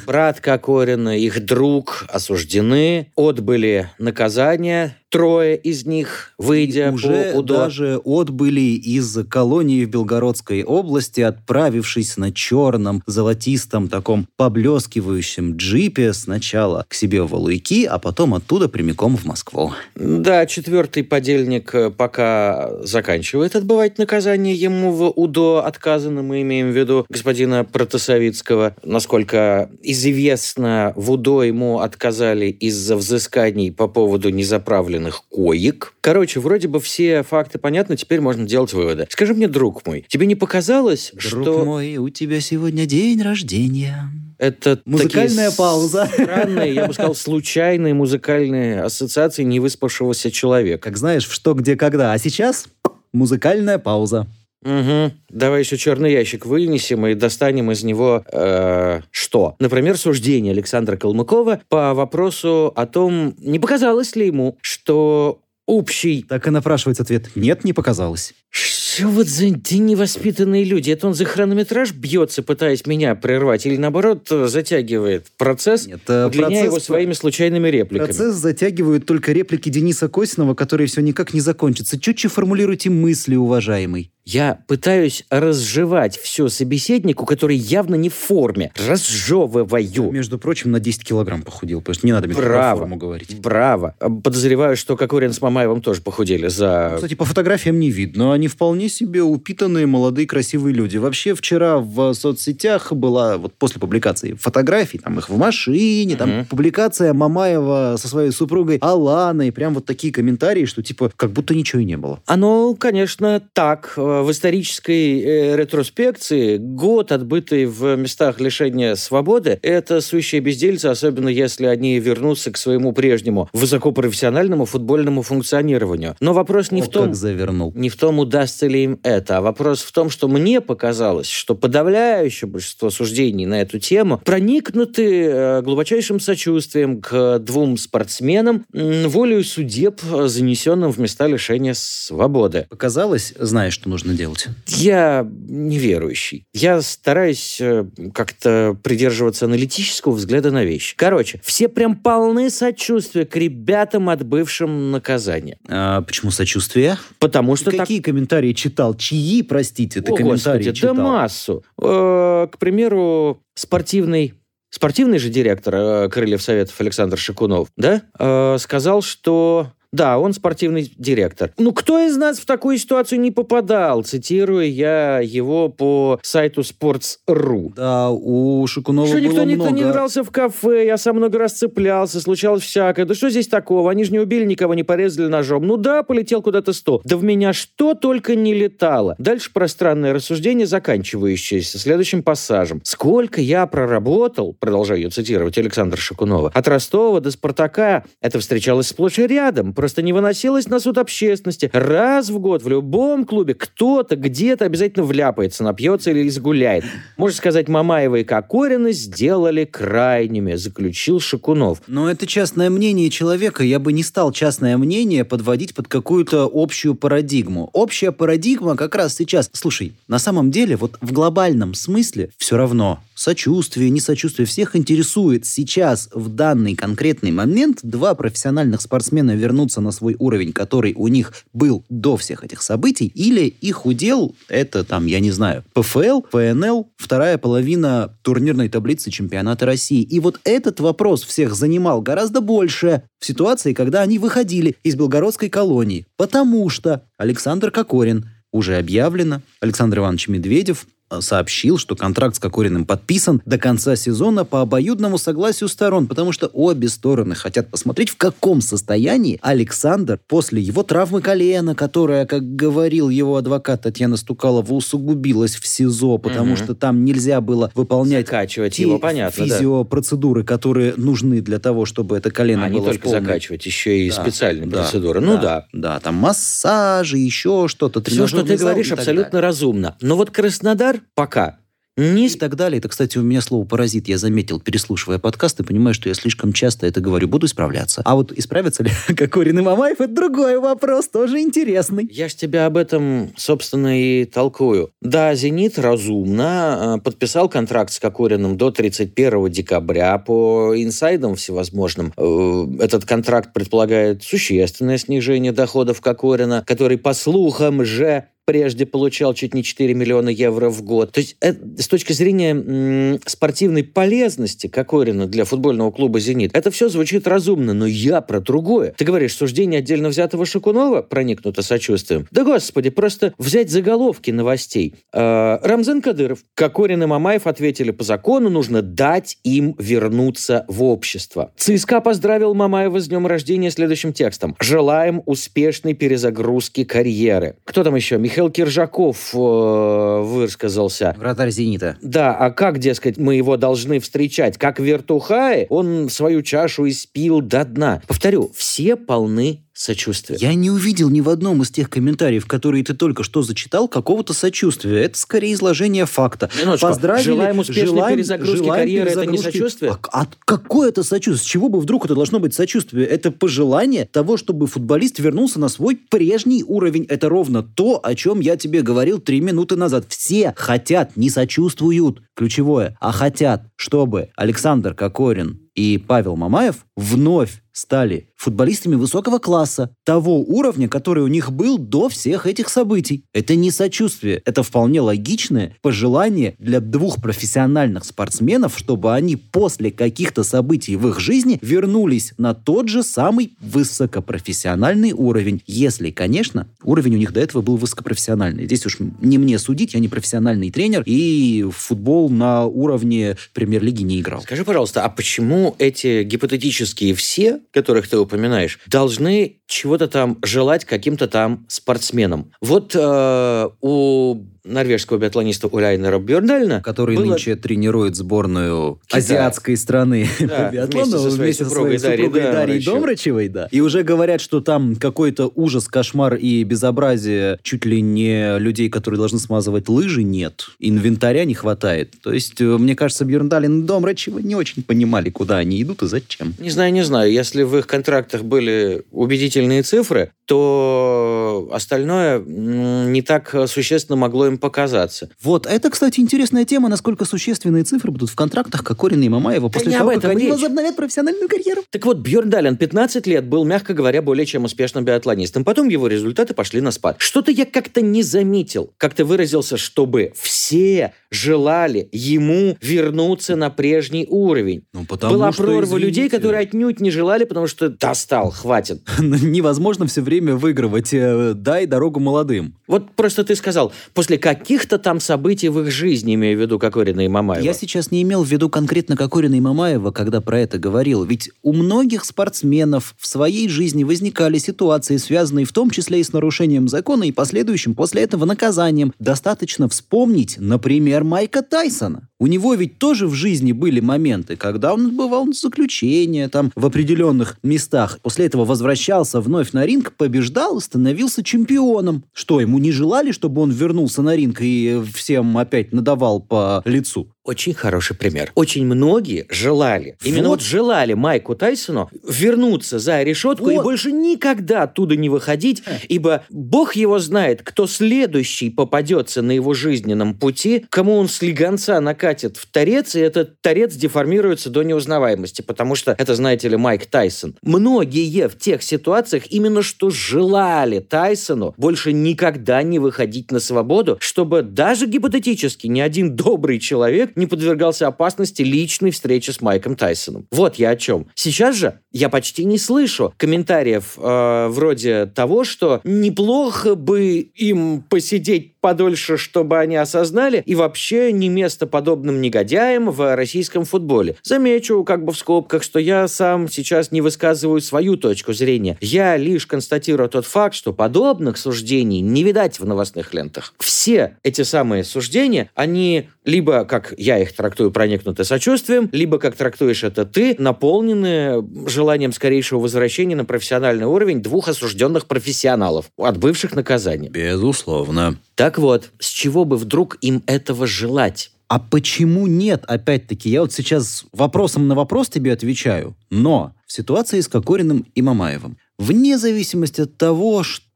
брат 0.05 0.39
Кокорина, 0.39 1.17
их 1.17 1.43
друг 1.43 2.05
осуждены, 2.07 3.11
отбыли 3.15 3.89
наказание. 3.97 4.95
Трое 5.11 5.57
из 5.57 5.85
них, 5.85 6.31
выйдя 6.37 6.87
И 6.87 6.91
уже 6.91 7.33
по 7.33 7.39
УДО, 7.39 7.53
даже 7.53 8.01
отбыли 8.05 8.61
из 8.61 9.13
колонии 9.27 9.83
в 9.83 9.89
Белгородской 9.89 10.63
области, 10.63 11.19
отправившись 11.19 12.15
на 12.15 12.31
черном, 12.31 13.03
золотистом, 13.05 13.89
таком 13.89 14.25
поблескивающем 14.37 15.57
джипе 15.57 16.13
сначала 16.13 16.85
к 16.87 16.93
себе 16.93 17.23
в 17.23 17.31
Валуйки, 17.31 17.83
а 17.83 17.99
потом 17.99 18.35
оттуда 18.35 18.69
прямиком 18.69 19.17
в 19.17 19.25
Москву. 19.25 19.73
Да, 19.95 20.45
четвертый 20.45 21.03
подельник 21.03 21.75
э, 21.75 21.91
пока 21.91 22.71
заканчивает 22.81 23.57
отбывать 23.57 23.97
наказание. 23.97 24.55
Ему 24.55 24.93
в 24.93 25.09
УДО 25.09 25.65
отказано, 25.65 26.21
мы 26.21 26.41
имеем 26.41 26.71
в 26.71 26.77
виду 26.77 27.05
господина 27.09 27.65
Протасовицкого. 27.65 28.77
Насколько 28.85 29.69
известно, 29.83 30.93
в 30.95 31.11
УДО 31.11 31.43
ему 31.43 31.79
отказали 31.79 32.45
из-за 32.45 32.95
взысканий 32.95 33.73
по 33.73 33.89
поводу 33.89 34.29
незаправленных 34.29 35.00
коек. 35.29 35.93
Короче, 36.01 36.39
вроде 36.39 36.67
бы 36.67 36.79
все 36.79 37.23
факты 37.23 37.57
понятны, 37.57 37.97
теперь 37.97 38.21
можно 38.21 38.45
делать 38.45 38.73
выводы. 38.73 39.07
Скажи 39.09 39.33
мне, 39.33 39.47
друг 39.47 39.85
мой, 39.85 40.05
тебе 40.07 40.25
не 40.27 40.35
показалось, 40.35 41.11
Друг 41.13 41.21
что 41.43 41.65
мой, 41.65 41.97
у 41.97 42.09
тебя 42.09 42.39
сегодня 42.41 42.85
день 42.85 43.21
рождения. 43.21 44.09
это 44.37 44.81
Музыкальная 44.85 45.51
пауза. 45.51 46.09
странные, 46.11 46.73
я 46.73 46.87
бы 46.87 46.93
сказал, 46.93 47.15
случайные 47.15 47.93
музыкальные 47.93 48.81
ассоциации 48.81 49.43
невыспавшегося 49.43 50.31
человека? 50.31 50.89
Как 50.89 50.97
знаешь, 50.97 51.27
в 51.27 51.33
что, 51.33 51.53
где, 51.53 51.75
когда. 51.75 52.13
А 52.13 52.17
сейчас 52.17 52.65
музыкальная 53.13 53.77
пауза. 53.77 54.27
Угу. 54.63 55.11
Давай 55.29 55.61
еще 55.61 55.77
черный 55.77 56.11
ящик 56.11 56.45
вынесем 56.45 57.05
и 57.07 57.15
достанем 57.15 57.71
из 57.71 57.83
него 57.83 58.23
э, 58.31 59.01
что? 59.09 59.55
Например, 59.59 59.97
суждение 59.97 60.51
Александра 60.51 60.97
Калмыкова 60.97 61.61
по 61.67 61.93
вопросу 61.93 62.71
о 62.75 62.85
том, 62.85 63.33
не 63.39 63.59
показалось 63.59 64.15
ли 64.15 64.27
ему, 64.27 64.57
что 64.61 65.41
общий... 65.65 66.23
Так 66.27 66.47
и 66.47 66.51
напрашивается 66.51 67.03
ответ. 67.03 67.29
Нет, 67.35 67.63
не 67.63 67.73
показалось. 67.73 68.33
Что 68.49 69.07
вот 69.07 69.27
за 69.27 69.45
невоспитанные 69.45 70.65
люди? 70.65 70.91
Это 70.91 71.07
он 71.07 71.13
за 71.13 71.23
хронометраж 71.23 71.93
бьется, 71.93 72.43
пытаясь 72.43 72.85
меня 72.85 73.15
прервать, 73.15 73.65
или 73.65 73.77
наоборот 73.77 74.27
э, 74.29 74.47
затягивает 74.47 75.27
процесс, 75.37 75.87
Нет, 75.87 76.01
э, 76.07 76.25
удлиняя 76.25 76.63
его 76.63 76.73
процесс- 76.73 76.87
своими 76.87 77.13
случайными 77.13 77.69
репликами? 77.69 78.05
Процесс 78.05 78.35
затягивают 78.35 79.05
только 79.05 79.31
реплики 79.31 79.69
Дениса 79.69 80.09
Костинова, 80.09 80.55
которые 80.55 80.87
все 80.87 81.01
никак 81.01 81.33
не 81.33 81.39
закончатся. 81.39 81.97
Чутче 81.99 82.27
формулируйте 82.27 82.89
мысли, 82.89 83.35
уважаемый. 83.35 84.11
Я 84.25 84.59
пытаюсь 84.67 85.25
разжевать 85.29 86.17
все 86.17 86.47
собеседнику, 86.47 87.25
который 87.25 87.55
явно 87.55 87.95
не 87.95 88.09
в 88.09 88.13
форме. 88.13 88.71
Разжевываю. 88.77 90.11
Между 90.11 90.37
прочим, 90.37 90.71
на 90.71 90.79
10 90.79 91.03
килограмм 91.03 91.41
похудел, 91.41 91.79
потому 91.79 91.95
что 91.95 92.05
не 92.05 92.13
надо 92.13 92.27
мне 92.27 92.35
про 92.35 92.75
форму 92.75 92.97
говорить. 92.97 93.39
Браво. 93.39 93.95
Подозреваю, 94.23 94.77
что 94.77 94.95
Кокорин 94.95 95.33
с 95.33 95.41
Мамаевым 95.41 95.81
тоже 95.81 96.01
похудели 96.01 96.47
за... 96.47 96.93
Кстати, 96.95 97.15
по 97.15 97.25
фотографиям 97.25 97.79
не 97.79 97.89
видно. 97.89 98.33
Они 98.33 98.47
вполне 98.47 98.89
себе 98.89 99.21
упитанные, 99.23 99.85
молодые, 99.87 100.27
красивые 100.27 100.73
люди. 100.75 100.97
Вообще, 100.97 101.33
вчера 101.33 101.77
в 101.79 102.13
соцсетях 102.13 102.93
была, 102.93 103.37
вот 103.37 103.53
после 103.55 103.79
публикации 103.79 104.33
фотографий, 104.33 104.99
там 104.99 105.17
их 105.17 105.29
в 105.29 105.37
машине, 105.37 106.15
там 106.15 106.29
Мгм. 106.31 106.45
публикация 106.45 107.13
Мамаева 107.13 107.95
со 107.99 108.07
своей 108.07 108.31
супругой 108.31 108.77
Аланой, 108.81 109.51
прям 109.51 109.73
вот 109.73 109.85
такие 109.85 110.13
комментарии, 110.13 110.65
что 110.65 110.83
типа, 110.83 111.11
как 111.15 111.31
будто 111.31 111.53
ничего 111.55 111.81
и 111.81 111.85
не 111.85 111.97
было. 111.97 112.21
Оно, 112.25 112.75
конечно, 112.75 113.41
так. 113.53 113.93
В 114.21 114.29
исторической 114.29 115.19
э, 115.19 115.55
ретроспекции 115.55 116.57
год, 116.57 117.11
отбытый 117.11 117.65
в 117.65 117.95
местах 117.95 118.39
лишения 118.39 118.93
свободы, 118.93 119.57
это 119.63 119.99
сущие 119.99 120.41
бездельцы, 120.41 120.85
особенно 120.85 121.27
если 121.27 121.65
они 121.65 121.99
вернутся 121.99 122.51
к 122.51 122.57
своему 122.57 122.93
прежнему 122.93 123.49
высокопрофессиональному 123.51 124.65
футбольному 124.65 125.23
функционированию. 125.23 126.15
Но 126.19 126.33
вопрос 126.33 126.69
не 126.71 126.81
О, 126.81 126.83
в 126.83 126.89
том, 126.89 127.13
завернул. 127.15 127.73
не 127.75 127.89
в 127.89 127.95
том, 127.95 128.19
удастся 128.19 128.67
ли 128.67 128.83
им 128.83 128.99
это, 129.01 129.39
а 129.39 129.41
вопрос 129.41 129.81
в 129.81 129.91
том, 129.91 130.11
что 130.11 130.27
мне 130.27 130.61
показалось, 130.61 131.27
что 131.27 131.55
подавляющее 131.55 132.47
большинство 132.47 132.91
суждений 132.91 133.47
на 133.47 133.61
эту 133.61 133.79
тему 133.79 134.21
проникнуты 134.23 135.25
э, 135.25 135.61
глубочайшим 135.63 136.19
сочувствием 136.19 137.01
к 137.01 137.39
двум 137.39 137.77
спортсменам, 137.77 138.65
волею 138.71 139.43
судеб, 139.43 139.99
занесенным 140.01 140.91
в 140.91 140.99
места 140.99 141.25
лишения 141.25 141.73
свободы. 141.73 142.67
Показалось, 142.69 143.33
знаешь, 143.39 143.73
что 143.73 143.89
нужно 143.89 144.00
можно 144.01 144.17
делать? 144.17 144.47
Я 144.67 145.27
неверующий. 145.47 146.45
Я 146.53 146.81
стараюсь 146.81 147.59
э, 147.59 147.85
как-то 148.13 148.77
придерживаться 148.83 149.45
аналитического 149.45 150.13
взгляда 150.13 150.51
на 150.51 150.63
вещи. 150.63 150.95
Короче, 150.97 151.39
все 151.43 151.67
прям 151.67 151.95
полны 151.95 152.49
сочувствия 152.49 153.25
к 153.25 153.35
ребятам, 153.35 154.09
отбывшим 154.09 154.91
наказание. 154.91 155.57
А 155.67 156.01
почему 156.01 156.31
сочувствие? 156.31 156.97
Потому 157.19 157.55
что 157.55 157.71
Какие 157.71 157.99
так... 157.99 158.05
комментарии 158.05 158.53
читал? 158.53 158.95
Чьи, 158.95 159.43
простите, 159.43 160.01
ты 160.01 160.11
О, 160.11 160.15
комментарии 160.15 160.63
Господи, 160.65 160.73
читал? 160.73 160.95
да 160.95 161.03
массу. 161.03 161.63
Э, 161.79 162.47
к 162.51 162.57
примеру, 162.57 163.43
спортивный 163.55 164.33
Спортивный 164.73 165.19
же 165.19 165.27
директор 165.27 165.75
э, 165.75 166.09
Крыльев 166.09 166.41
Советов 166.41 166.79
Александр 166.79 167.17
Шикунов, 167.17 167.67
да, 167.75 168.03
э, 168.17 168.57
сказал, 168.57 169.01
что 169.01 169.73
да, 169.91 170.19
он 170.19 170.31
спортивный 170.33 170.91
директор. 170.97 171.51
Ну, 171.57 171.73
кто 171.73 171.99
из 171.99 172.15
нас 172.15 172.39
в 172.39 172.45
такую 172.45 172.77
ситуацию 172.77 173.19
не 173.19 173.31
попадал? 173.31 174.03
Цитирую 174.03 174.71
я 174.71 175.19
его 175.19 175.67
по 175.67 176.17
сайту 176.23 176.61
Sports.ru. 176.61 177.73
Да, 177.75 178.09
у 178.09 178.65
Шикунова 178.67 179.07
Что 179.07 179.17
было 179.17 179.23
никто, 179.23 179.43
никто 179.43 179.63
много... 179.65 179.77
не 179.77 179.91
дрался 179.91 180.23
в 180.23 180.31
кафе, 180.31 180.85
я 180.85 180.97
сам 180.97 181.17
много 181.17 181.37
раз 181.37 181.53
цеплялся, 181.53 182.21
случалось 182.21 182.63
всякое. 182.63 183.05
Да 183.05 183.13
что 183.13 183.29
здесь 183.29 183.49
такого? 183.49 183.91
Они 183.91 184.05
же 184.05 184.13
не 184.13 184.19
убили 184.19 184.45
никого, 184.45 184.75
не 184.75 184.83
порезали 184.83 185.27
ножом. 185.27 185.67
Ну 185.67 185.75
да, 185.75 186.03
полетел 186.03 186.41
куда-то 186.41 186.71
сто. 186.71 187.01
Да 187.03 187.17
в 187.17 187.23
меня 187.23 187.51
что 187.51 187.93
только 187.93 188.35
не 188.35 188.53
летало. 188.53 189.15
Дальше 189.17 189.51
пространное 189.51 190.13
рассуждение, 190.13 190.67
заканчивающееся 190.67 191.77
следующим 191.77 192.23
пассажем. 192.23 192.79
Сколько 192.85 193.41
я 193.41 193.67
проработал, 193.67 194.55
продолжаю 194.57 195.11
цитировать 195.11 195.57
Александра 195.57 195.97
Шакунова, 195.97 196.51
от 196.53 196.67
Ростова 196.67 197.19
до 197.19 197.31
Спартака, 197.31 198.05
это 198.21 198.39
встречалось 198.39 198.87
сплошь 198.87 199.19
и 199.19 199.27
рядом, 199.27 199.73
просто 199.81 200.03
не 200.03 200.13
выносилось 200.13 200.67
на 200.67 200.79
суд 200.79 200.99
общественности. 200.99 201.67
Раз 201.73 202.29
в 202.29 202.37
год 202.37 202.61
в 202.61 202.69
любом 202.69 203.25
клубе 203.25 203.55
кто-то 203.55 204.15
где-то 204.15 204.65
обязательно 204.65 205.03
вляпается, 205.03 205.63
напьется 205.63 206.11
или 206.11 206.27
изгуляет. 206.27 206.85
Можно 207.17 207.35
сказать, 207.35 207.67
Мамаева 207.67 208.17
и 208.17 208.23
Кокорина 208.23 208.91
сделали 208.91 209.65
крайними, 209.65 210.53
заключил 210.53 211.19
Шакунов. 211.19 211.81
Но 211.87 212.11
это 212.11 212.27
частное 212.27 212.69
мнение 212.69 213.09
человека. 213.09 213.63
Я 213.63 213.79
бы 213.79 213.91
не 213.91 214.03
стал 214.03 214.31
частное 214.31 214.77
мнение 214.77 215.25
подводить 215.25 215.73
под 215.73 215.87
какую-то 215.87 216.47
общую 216.53 216.93
парадигму. 216.93 217.71
Общая 217.73 218.11
парадигма 218.11 218.75
как 218.75 218.93
раз 218.93 219.15
сейчас... 219.15 219.49
Слушай, 219.51 219.93
на 220.07 220.19
самом 220.19 220.51
деле, 220.51 220.75
вот 220.77 220.99
в 221.01 221.11
глобальном 221.11 221.73
смысле 221.73 222.29
все 222.37 222.55
равно 222.55 222.99
сочувствие, 223.21 223.89
несочувствие 223.89 224.45
всех 224.45 224.75
интересует 224.75 225.45
сейчас, 225.45 226.09
в 226.11 226.29
данный 226.29 226.75
конкретный 226.75 227.31
момент, 227.31 227.79
два 227.83 228.15
профессиональных 228.15 228.81
спортсмена 228.81 229.35
вернутся 229.35 229.79
на 229.79 229.91
свой 229.91 230.15
уровень, 230.17 230.51
который 230.53 230.93
у 230.95 231.07
них 231.07 231.33
был 231.53 231.85
до 231.89 232.17
всех 232.17 232.43
этих 232.43 232.63
событий, 232.63 233.05
или 233.05 233.41
их 233.45 233.85
удел, 233.85 234.35
это 234.49 234.83
там, 234.83 235.05
я 235.05 235.19
не 235.19 235.31
знаю, 235.31 235.63
ПФЛ, 235.73 236.21
ФНЛ, 236.31 236.89
вторая 236.97 237.37
половина 237.37 238.17
турнирной 238.23 238.69
таблицы 238.69 239.11
чемпионата 239.11 239.65
России. 239.65 240.01
И 240.01 240.19
вот 240.19 240.39
этот 240.43 240.79
вопрос 240.79 241.23
всех 241.23 241.53
занимал 241.53 242.01
гораздо 242.01 242.41
больше 242.41 243.03
в 243.19 243.25
ситуации, 243.25 243.73
когда 243.73 244.01
они 244.01 244.17
выходили 244.17 244.75
из 244.83 244.95
Белгородской 244.95 245.49
колонии. 245.49 246.07
Потому 246.17 246.69
что 246.69 247.03
Александр 247.17 247.69
Кокорин 247.69 248.29
уже 248.51 248.77
объявлено, 248.77 249.41
Александр 249.59 249.99
Иванович 249.99 250.27
Медведев 250.27 250.87
сообщил, 251.19 251.77
что 251.77 251.95
контракт 251.95 252.35
с 252.35 252.39
Кокориным 252.39 252.85
подписан 252.85 253.41
до 253.45 253.57
конца 253.57 253.95
сезона 253.95 254.45
по 254.45 254.61
обоюдному 254.61 255.17
согласию 255.17 255.67
сторон, 255.69 256.07
потому 256.07 256.31
что 256.31 256.47
обе 256.47 256.87
стороны 256.89 257.35
хотят 257.35 257.69
посмотреть, 257.69 258.09
в 258.09 258.17
каком 258.17 258.61
состоянии 258.61 259.39
Александр 259.41 260.19
после 260.27 260.61
его 260.61 260.83
травмы 260.83 261.21
колена, 261.21 261.75
которая, 261.75 262.25
как 262.25 262.55
говорил 262.55 263.09
его 263.09 263.35
адвокат 263.37 263.81
Татьяна 263.81 264.17
Стукалова, 264.17 264.71
усугубилась 264.73 265.55
в 265.55 265.67
СИЗО, 265.67 266.17
потому 266.17 266.51
Мгм. 266.53 266.57
что 266.57 266.75
там 266.75 267.03
нельзя 267.03 267.41
было 267.41 267.71
выполнять 267.75 268.25
Закачивать 268.27 268.75
те 268.75 268.83
его, 268.83 268.99
понятно, 268.99 269.45
да. 269.45 269.55
физиопроцедуры, 269.57 270.43
которые 270.43 270.93
нужны 270.97 271.41
для 271.41 271.59
того, 271.59 271.85
чтобы 271.85 272.17
это 272.17 272.31
колено 272.31 272.65
А 272.65 272.69
не 272.69 272.77
было 272.77 272.87
только 272.89 273.01
в 273.01 273.11
полной- 273.11 273.19
закачивать, 273.21 273.65
еще 273.65 274.05
и 274.05 274.09
Да, 274.09 274.21
специальные 274.21 274.67
да, 274.67 274.77
процедуры. 274.83 275.19
Ну 275.21 275.37
да. 275.39 275.65
Да, 275.73 275.99
там 275.99 276.15
массажи, 276.15 277.17
еще 277.17 277.67
что-то. 277.67 278.01
Все, 278.03 278.27
что 278.27 278.43
ты 278.43 278.57
говоришь, 278.57 278.91
абсолютно 278.91 279.31
далее. 279.31 279.47
разумно. 279.47 279.95
Но 280.01 280.15
вот 280.15 280.31
Краснодар 280.31 281.00
пока 281.13 281.61
не... 281.97 282.27
И 282.27 282.29
так 282.37 282.55
далее. 282.55 282.79
Это, 282.79 282.87
кстати, 282.87 283.17
у 283.17 283.21
меня 283.21 283.41
слово 283.41 283.65
«паразит» 283.65 284.07
я 284.07 284.17
заметил, 284.17 284.59
переслушивая 284.59 285.19
подкаст, 285.19 285.59
и 285.59 285.63
понимаю, 285.63 285.93
что 285.93 286.07
я 286.07 286.15
слишком 286.15 286.53
часто 286.53 286.87
это 286.87 287.01
говорю. 287.01 287.27
Буду 287.27 287.47
исправляться. 287.47 288.01
А 288.05 288.15
вот 288.15 288.31
исправятся 288.31 288.83
ли 288.83 288.91
Кокорин 289.15 289.59
и 289.59 289.61
Мамаев, 289.61 289.99
это 289.99 290.13
другой 290.13 290.59
вопрос, 290.59 291.09
тоже 291.09 291.39
интересный. 291.39 292.07
Я 292.11 292.29
ж 292.29 292.33
тебя 292.33 292.65
об 292.65 292.77
этом, 292.77 293.33
собственно, 293.35 293.99
и 293.99 294.25
толкую. 294.25 294.91
Да, 295.01 295.35
«Зенит» 295.35 295.77
разумно 295.77 296.97
э, 296.97 297.01
подписал 297.01 297.49
контракт 297.49 297.91
с 297.91 297.99
Кокориным 297.99 298.57
до 298.57 298.71
31 298.71 299.51
декабря. 299.51 300.17
По 300.17 300.73
инсайдам 300.75 301.35
всевозможным 301.35 302.13
э, 302.15 302.65
этот 302.79 303.05
контракт 303.05 303.53
предполагает 303.53 304.23
существенное 304.23 304.97
снижение 304.97 305.51
доходов 305.51 305.99
Кокорина, 305.99 306.63
который, 306.65 306.97
по 306.97 307.13
слухам 307.13 307.83
же, 307.83 308.27
прежде 308.45 308.85
получал 308.85 309.33
чуть 309.33 309.53
не 309.53 309.63
4 309.63 309.93
миллиона 309.93 310.29
евро 310.29 310.69
в 310.69 310.81
год. 310.83 311.11
То 311.11 311.19
есть 311.19 311.37
э, 311.41 311.53
с 311.77 311.87
точки 311.87 312.13
зрения 312.13 312.51
м, 312.51 313.19
спортивной 313.25 313.83
полезности 313.83 314.67
Кокорина 314.67 315.27
для 315.27 315.45
футбольного 315.45 315.91
клуба 315.91 316.19
«Зенит», 316.19 316.51
это 316.53 316.71
все 316.71 316.89
звучит 316.89 317.27
разумно, 317.27 317.73
но 317.73 317.85
я 317.85 318.21
про 318.21 318.39
другое. 318.39 318.93
Ты 318.97 319.05
говоришь, 319.05 319.35
суждение 319.35 319.79
отдельно 319.79 320.09
взятого 320.09 320.45
Шакунова 320.45 321.01
проникнуто 321.01 321.61
сочувствием? 321.61 322.27
Да 322.31 322.43
господи, 322.43 322.89
просто 322.89 323.33
взять 323.37 323.69
заголовки 323.69 324.31
новостей. 324.31 324.95
Э, 325.13 325.57
Рамзан 325.61 326.01
Кадыров, 326.01 326.39
Кокорин 326.55 327.03
и 327.03 327.05
Мамаев 327.05 327.47
ответили 327.47 327.91
по 327.91 328.03
закону, 328.03 328.49
нужно 328.49 328.81
дать 328.81 329.37
им 329.43 329.75
вернуться 329.77 330.65
в 330.67 330.83
общество. 330.83 331.51
ЦСКА 331.57 332.01
поздравил 332.01 332.53
Мамаева 332.53 332.99
с 332.99 333.07
днем 333.07 333.27
рождения 333.27 333.71
следующим 333.71 334.13
текстом. 334.13 334.55
Желаем 334.59 335.21
успешной 335.25 335.93
перезагрузки 335.93 336.83
карьеры. 336.83 337.55
Кто 337.63 337.83
там 337.83 337.95
еще? 337.95 338.17
Михаил 338.31 338.49
Киржаков 338.49 339.31
э, 339.33 340.21
высказался. 340.23 341.13
Вратарь 341.17 341.49
«Зенита». 341.49 341.97
Да, 342.01 342.33
а 342.33 342.49
как, 342.49 342.79
дескать, 342.79 343.17
мы 343.17 343.35
его 343.35 343.57
должны 343.57 343.99
встречать? 343.99 344.57
Как 344.57 344.79
вертухаи? 344.79 345.67
Он 345.69 346.07
свою 346.09 346.41
чашу 346.41 346.87
испил 346.87 347.41
до 347.41 347.65
дна. 347.65 348.01
Повторю, 348.07 348.49
все 348.55 348.95
полны 348.95 349.65
сочувствия. 349.81 350.37
Я 350.39 350.53
не 350.53 350.69
увидел 350.69 351.09
ни 351.09 351.21
в 351.21 351.29
одном 351.29 351.61
из 351.61 351.71
тех 351.71 351.89
комментариев, 351.89 352.45
которые 352.45 352.83
ты 352.83 352.93
только 352.93 353.23
что 353.23 353.41
зачитал, 353.41 353.87
какого-то 353.87 354.33
сочувствия. 354.33 355.03
Это 355.03 355.17
скорее 355.17 355.53
изложение 355.53 356.05
факта. 356.05 356.49
Минуточку. 356.59 356.87
Поздравили. 356.87 357.23
Желаем 357.23 357.59
успешной 357.59 357.85
желаем- 357.85 358.15
перезагрузки 358.17 358.57
желаем 358.57 358.81
карьеры. 358.83 359.09
Это 359.09 359.19
не 359.21 359.37
перезагрузки. 359.37 359.57
сочувствие? 359.57 359.91
А, 359.91 360.21
а 360.21 360.27
какое 360.45 360.89
это 360.89 361.03
сочувствие? 361.03 361.45
С 361.47 361.49
чего 361.49 361.69
бы 361.69 361.79
вдруг 361.79 362.05
это 362.05 362.15
должно 362.15 362.39
быть 362.39 362.53
сочувствие? 362.53 363.05
Это 363.07 363.31
пожелание 363.31 364.05
того, 364.05 364.37
чтобы 364.37 364.67
футболист 364.67 365.19
вернулся 365.19 365.59
на 365.59 365.69
свой 365.69 365.95
прежний 365.95 366.63
уровень. 366.63 367.05
Это 367.09 367.29
ровно 367.29 367.63
то, 367.63 367.99
о 368.03 368.15
чем 368.15 368.39
я 368.39 368.57
тебе 368.57 368.81
говорил 368.81 369.19
три 369.19 369.41
минуты 369.41 369.75
назад. 369.75 370.05
Все 370.09 370.53
хотят, 370.55 371.17
не 371.17 371.29
сочувствуют, 371.29 372.21
ключевое, 372.35 372.97
а 372.99 373.11
хотят, 373.11 373.63
чтобы 373.81 374.29
Александр 374.35 374.93
Кокорин 374.93 375.59
и 375.73 375.97
Павел 375.97 376.35
Мамаев 376.35 376.85
вновь 376.95 377.63
стали 377.71 378.27
футболистами 378.35 378.95
высокого 378.95 379.39
класса, 379.39 379.91
того 380.03 380.41
уровня, 380.41 380.89
который 380.89 381.23
у 381.23 381.27
них 381.27 381.51
был 381.51 381.77
до 381.77 382.09
всех 382.09 382.45
этих 382.45 382.69
событий. 382.69 383.23
Это 383.33 383.55
не 383.55 383.71
сочувствие, 383.71 384.41
это 384.45 384.63
вполне 384.63 384.99
логичное 384.99 385.77
пожелание 385.81 386.55
для 386.59 386.79
двух 386.79 387.21
профессиональных 387.21 388.03
спортсменов, 388.03 388.77
чтобы 388.77 389.13
они 389.13 389.35
после 389.35 389.91
каких-то 389.91 390.43
событий 390.43 390.95
в 390.95 391.07
их 391.07 391.19
жизни 391.19 391.59
вернулись 391.61 392.33
на 392.37 392.53
тот 392.53 392.89
же 392.89 393.03
самый 393.03 393.53
высокопрофессиональный 393.61 395.13
уровень. 395.13 395.61
Если, 395.67 396.11
конечно, 396.11 396.67
уровень 396.83 397.15
у 397.15 397.19
них 397.19 397.31
до 397.31 397.39
этого 397.39 397.61
был 397.61 397.77
высокопрофессиональный. 397.77 398.65
Здесь 398.65 398.85
уж 398.85 398.97
не 398.99 399.37
мне 399.37 399.57
судить, 399.59 399.93
я 399.93 399.99
не 399.99 400.09
профессиональный 400.09 400.71
тренер 400.71 401.03
и 401.05 401.65
футбол 401.71 402.29
на 402.29 402.65
уровне 402.65 403.37
премьер-лиги 403.71 404.03
не 404.03 404.19
играл. 404.19 404.41
Скажи, 404.41 404.65
пожалуйста, 404.65 405.03
а 405.05 405.09
почему 405.09 405.75
эти 405.79 406.23
гипотетические 406.23 407.13
все, 407.15 407.59
которых 407.71 408.07
ты 408.07 408.17
упоминаешь, 408.17 408.79
должны 408.87 409.57
чего-то 409.67 410.07
там 410.09 410.37
желать 410.43 410.83
каким-то 410.83 411.27
там 411.27 411.65
спортсменам? 411.69 412.51
Вот 412.61 412.93
э, 412.95 413.69
у 413.79 414.43
норвежского 414.63 415.17
биатлониста 415.17 415.67
Уляйнера 415.67 416.19
Бjörndальна 416.19 416.81
который 416.83 417.15
было- 417.15 417.25
нынче 417.31 417.55
тренирует 417.55 418.15
сборную 418.15 418.99
Китая. 419.07 419.23
азиатской 419.23 419.75
страны 419.75 420.27
Да, 420.39 420.67
по 420.67 420.71
биатлону 420.73 421.05
вместе 421.05 421.17
со 421.17 421.29
своей 421.31 421.37
вместе 421.45 421.63
со 421.63 421.69
супругой 421.71 421.97
своей 421.99 422.17
Дарьей 422.17 422.25
супругой 422.27 422.51
Дарьей 422.51 422.85
Домрачевой. 422.85 422.99
Домрачевой, 423.01 423.47
да. 423.47 423.67
И 423.71 423.81
уже 423.81 424.03
говорят, 424.03 424.39
что 424.39 424.61
там 424.61 424.95
какой-то 424.97 425.51
ужас, 425.55 425.87
кошмар 425.87 426.35
и 426.35 426.63
безобразие 426.63 427.57
чуть 427.63 427.85
ли 427.85 428.01
не 428.01 428.59
людей, 428.59 428.89
которые 428.89 429.17
должны 429.17 429.39
смазывать 429.39 429.89
лыжи, 429.89 430.21
нет. 430.21 430.67
Инвентаря 430.77 431.43
не 431.45 431.55
хватает. 431.55 432.13
То 432.21 432.31
есть, 432.31 432.61
э, 432.61 432.65
мне 432.77 432.95
кажется, 432.95 433.25
Бьерндаль 433.61 433.71
Бьерндален 433.71 433.83
и 433.83 433.87
Домрачева 433.87 434.39
не 434.39 434.55
очень 434.55 434.83
понимали, 434.83 435.29
куда 435.29 435.57
они 435.57 435.81
идут 435.81 436.03
и 436.03 436.07
зачем. 436.07 436.53
Не 436.59 436.69
знаю, 436.69 436.93
не 436.93 437.03
знаю. 437.03 437.31
Если 437.31 437.63
в 437.63 437.77
их 437.77 437.87
контрактах 437.87 438.43
были 438.43 439.03
убедительные 439.11 439.83
цифры, 439.83 440.31
то 440.45 441.69
остальное 441.71 442.39
не 442.39 443.21
так 443.21 443.55
существенно 443.67 444.17
могло 444.17 444.47
им 444.47 444.57
показаться. 444.57 445.29
Вот, 445.41 445.65
это, 445.65 445.89
кстати, 445.89 446.19
интересная 446.19 446.65
тема, 446.65 446.89
насколько 446.89 447.25
существенные 447.25 447.83
цифры 447.83 448.11
будут 448.11 448.29
в 448.29 448.35
контрактах 448.35 448.83
Кокорина 448.83 449.23
и 449.23 449.29
Мамаева 449.29 449.69
после 449.69 449.91
не 449.91 449.97
того, 449.97 450.11
как 450.11 450.25
они 450.25 450.43
речь. 450.43 450.51
возобновят 450.51 450.95
профессиональную 450.95 451.47
карьеру. 451.47 451.83
Так 451.89 452.05
вот, 452.05 452.17
Бьерн 452.17 452.49
Дален 452.49 452.75
15 452.75 453.27
лет 453.27 453.45
был, 453.45 453.63
мягко 453.63 453.93
говоря, 453.93 454.21
более 454.21 454.45
чем 454.45 454.65
успешным 454.65 455.05
биатлонистом. 455.05 455.63
Потом 455.63 455.87
его 455.87 456.07
результаты 456.07 456.53
пошли 456.53 456.81
на 456.81 456.91
спад. 456.91 457.15
Что-то 457.19 457.51
я 457.51 457.65
как-то 457.65 458.01
не 458.01 458.23
заметил, 458.23 458.91
как 458.97 459.13
ты 459.13 459.23
выразился, 459.23 459.77
чтобы 459.77 460.33
все 460.35 461.13
желали 461.29 462.09
ему 462.11 462.77
вернуться 462.81 463.50
на 463.55 463.69
прежний 463.69 464.25
уровень. 464.29 464.83
Ну, 464.93 465.05
потому 465.05 465.33
Была 465.33 465.51
что, 465.51 465.63
прорва 465.63 465.83
извините, 465.83 466.05
людей, 466.05 466.29
которые 466.29 466.61
отнюдь 466.61 466.99
не 466.99 467.11
желали, 467.11 467.43
потому 467.43 467.67
что 467.67 467.89
достал, 467.89 468.51
хватит. 468.51 469.01
Невозможно 469.19 470.07
все 470.07 470.21
время 470.21 470.55
выигрывать. 470.55 471.13
э, 471.13 471.53
Дай 471.55 471.85
дорогу 471.85 472.19
молодым. 472.19 472.75
Вот 472.87 473.11
просто 473.15 473.43
ты 473.43 473.55
сказал, 473.55 473.93
после 474.13 474.37
каких-то 474.37 474.97
там 474.97 475.19
событий 475.19 475.69
в 475.69 475.79
их 475.81 475.91
жизни, 475.91 476.35
имею 476.35 476.57
в 476.57 476.61
виду 476.61 476.79
Кокорина 476.79 477.21
и 477.21 477.27
Мамаева. 477.27 477.63
Я 477.63 477.73
сейчас 477.73 478.11
не 478.11 478.21
имел 478.21 478.43
в 478.43 478.47
виду 478.47 478.69
конкретно 478.69 479.15
Кокорина 479.15 479.55
и 479.55 479.59
Мамаева, 479.61 480.11
когда 480.11 480.41
про 480.41 480.59
это 480.59 480.77
говорил. 480.77 481.23
Ведь 481.23 481.49
у 481.61 481.73
многих 481.73 482.25
спортсменов 482.25 483.15
в 483.17 483.27
своей 483.27 483.69
жизни 483.69 484.03
возникали 484.03 484.57
ситуации, 484.57 485.17
связанные 485.17 485.65
в 485.65 485.71
том 485.71 485.89
числе 485.89 486.19
и 486.19 486.23
с 486.23 486.33
нарушением 486.33 486.87
закона 486.87 487.23
и 487.23 487.31
последующим 487.31 487.95
после 487.95 488.23
этого 488.23 488.45
наказанием. 488.45 489.13
Достаточно 489.19 489.87
вспомнить, 489.87 490.55
например, 490.59 491.23
Майка 491.23 491.61
Тайсона. 491.61 492.27
У 492.39 492.47
него 492.47 492.73
ведь 492.73 492.97
тоже 492.97 493.27
в 493.27 493.33
жизни 493.41 493.71
были 493.71 493.99
моменты, 493.99 494.55
когда 494.55 494.93
он 494.93 495.07
отбывал 495.07 495.51
заключение 495.51 496.47
там 496.47 496.71
в 496.75 496.85
определенных 496.85 497.57
местах. 497.63 498.19
После 498.21 498.45
этого 498.45 498.63
возвращался 498.63 499.41
вновь 499.41 499.73
на 499.73 499.85
ринг, 499.85 500.13
побеждал 500.13 500.79
становился 500.79 501.43
чемпионом. 501.43 502.23
Что, 502.33 502.61
ему 502.61 502.77
не 502.77 502.91
желали, 502.91 503.31
чтобы 503.31 503.61
он 503.61 503.71
вернулся 503.71 504.21
на 504.21 504.35
ринг 504.35 504.61
и 504.61 505.01
всем 505.13 505.57
опять 505.57 505.91
надавал 505.91 506.39
по 506.39 506.83
лицу? 506.85 507.27
Очень 507.51 507.73
хороший 507.73 508.15
пример. 508.15 508.53
Очень 508.55 508.85
многие 508.85 509.45
желали, 509.49 510.15
именно 510.23 510.47
Вот. 510.47 510.61
вот 510.61 510.61
желали 510.61 511.15
Майку 511.15 511.53
Тайсону 511.53 512.09
вернуться 512.25 512.97
за 512.97 513.23
решетку 513.23 513.69
и 513.69 513.75
Вот. 513.75 513.83
больше 513.83 514.13
никогда 514.13 514.83
оттуда 514.83 515.17
не 515.17 515.27
выходить, 515.27 515.83
ибо 516.07 516.45
бог 516.49 516.95
его 516.95 517.19
знает, 517.19 517.61
кто 517.61 517.87
следующий 517.87 518.69
попадется 518.69 519.41
на 519.41 519.51
его 519.51 519.73
жизненном 519.73 520.33
пути, 520.33 520.85
кому 520.89 521.17
он 521.17 521.27
с 521.27 521.41
легонца 521.41 521.99
накатит 521.99 522.55
в 522.55 522.65
торец, 522.67 523.15
и 523.15 523.19
этот 523.19 523.59
торец 523.59 523.95
деформируется 523.95 524.69
до 524.69 524.83
неузнаваемости, 524.83 525.61
потому 525.61 525.95
что 525.95 526.15
это, 526.17 526.35
знаете 526.35 526.69
ли, 526.69 526.77
Майк 526.77 527.05
Тайсон. 527.07 527.57
Многие 527.63 528.47
в 528.47 528.57
тех 528.57 528.81
ситуациях 528.81 529.43
именно 529.49 529.81
что 529.81 530.09
желали 530.09 530.99
Тайсону 530.99 531.73
больше 531.75 532.13
никогда 532.13 532.81
не 532.81 532.97
выходить 532.97 533.51
на 533.51 533.59
свободу, 533.59 534.15
чтобы 534.21 534.61
даже 534.61 535.05
гипотетически 535.05 535.87
ни 535.87 535.99
один 535.99 536.33
добрый 536.37 536.79
человек 536.79 537.31
не 537.41 537.47
подвергался 537.47 538.07
опасности 538.07 538.61
личной 538.61 539.11
встречи 539.11 539.49
с 539.49 539.61
Майком 539.61 539.95
Тайсоном. 539.95 540.47
Вот 540.51 540.75
я 540.75 540.91
о 540.91 540.95
чем. 540.95 541.27
Сейчас 541.35 541.75
же 541.75 541.99
я 542.11 542.29
почти 542.29 542.65
не 542.65 542.77
слышу 542.77 543.33
комментариев 543.37 544.13
э, 544.17 544.67
вроде 544.69 545.25
того, 545.25 545.63
что 545.63 546.01
неплохо 546.03 546.95
бы 546.95 547.39
им 547.39 548.03
посидеть 548.03 548.75
подольше, 548.79 549.37
чтобы 549.37 549.79
они 549.79 549.95
осознали, 549.95 550.61
и 550.65 550.75
вообще 550.75 551.31
не 551.31 551.49
место 551.49 551.87
подобным 551.87 552.41
негодяям 552.41 553.11
в 553.11 553.35
российском 553.35 553.85
футболе. 553.85 554.35
Замечу, 554.43 555.03
как 555.03 555.23
бы 555.23 555.33
в 555.33 555.37
скобках, 555.37 555.83
что 555.83 555.99
я 555.99 556.27
сам 556.27 556.67
сейчас 556.67 557.11
не 557.11 557.21
высказываю 557.21 557.79
свою 557.81 558.17
точку 558.17 558.53
зрения. 558.53 558.97
Я 558.99 559.37
лишь 559.37 559.67
констатирую 559.67 560.29
тот 560.29 560.45
факт, 560.45 560.75
что 560.75 560.93
подобных 560.93 561.57
суждений 561.57 562.21
не 562.21 562.43
видать 562.43 562.79
в 562.79 562.85
новостных 562.85 563.33
лентах. 563.33 563.73
Все 563.79 564.37
эти 564.43 564.63
самые 564.63 565.03
суждения, 565.03 565.69
они 565.75 566.29
либо, 566.43 566.85
как 566.85 567.13
я 567.21 567.39
их 567.39 567.53
трактую, 567.53 567.91
проникнуты 567.91 568.43
сочувствием, 568.43 569.09
либо, 569.11 569.37
как 569.37 569.55
трактуешь 569.55 570.03
это 570.03 570.25
ты, 570.25 570.55
наполнены 570.57 571.63
желанием 571.87 572.33
скорейшего 572.33 572.79
возвращения 572.79 573.35
на 573.35 573.45
профессиональный 573.45 574.05
уровень 574.05 574.41
двух 574.41 574.67
осужденных 574.67 575.27
профессионалов, 575.27 576.07
отбывших 576.17 576.73
наказание. 576.73 577.29
Безусловно. 577.29 578.37
Так 578.55 578.77
вот, 578.77 579.11
с 579.19 579.29
чего 579.29 579.65
бы 579.65 579.77
вдруг 579.77 580.17
им 580.21 580.43
этого 580.47 580.87
желать? 580.87 581.51
А 581.67 581.79
почему 581.79 582.47
нет? 582.47 582.83
Опять-таки, 582.85 583.49
я 583.49 583.61
вот 583.61 583.71
сейчас 583.71 584.25
вопросом 584.33 584.89
на 584.89 584.95
вопрос 584.95 585.29
тебе 585.29 585.53
отвечаю. 585.53 586.17
Но 586.29 586.73
в 586.85 586.91
ситуации 586.91 587.39
с 587.39 587.47
Кокориным 587.47 588.05
и 588.13 588.21
Мамаевым, 588.21 588.77
вне 588.97 589.37
зависимости 589.37 590.01
от 590.01 590.17
того, 590.17 590.63
что 590.63 590.90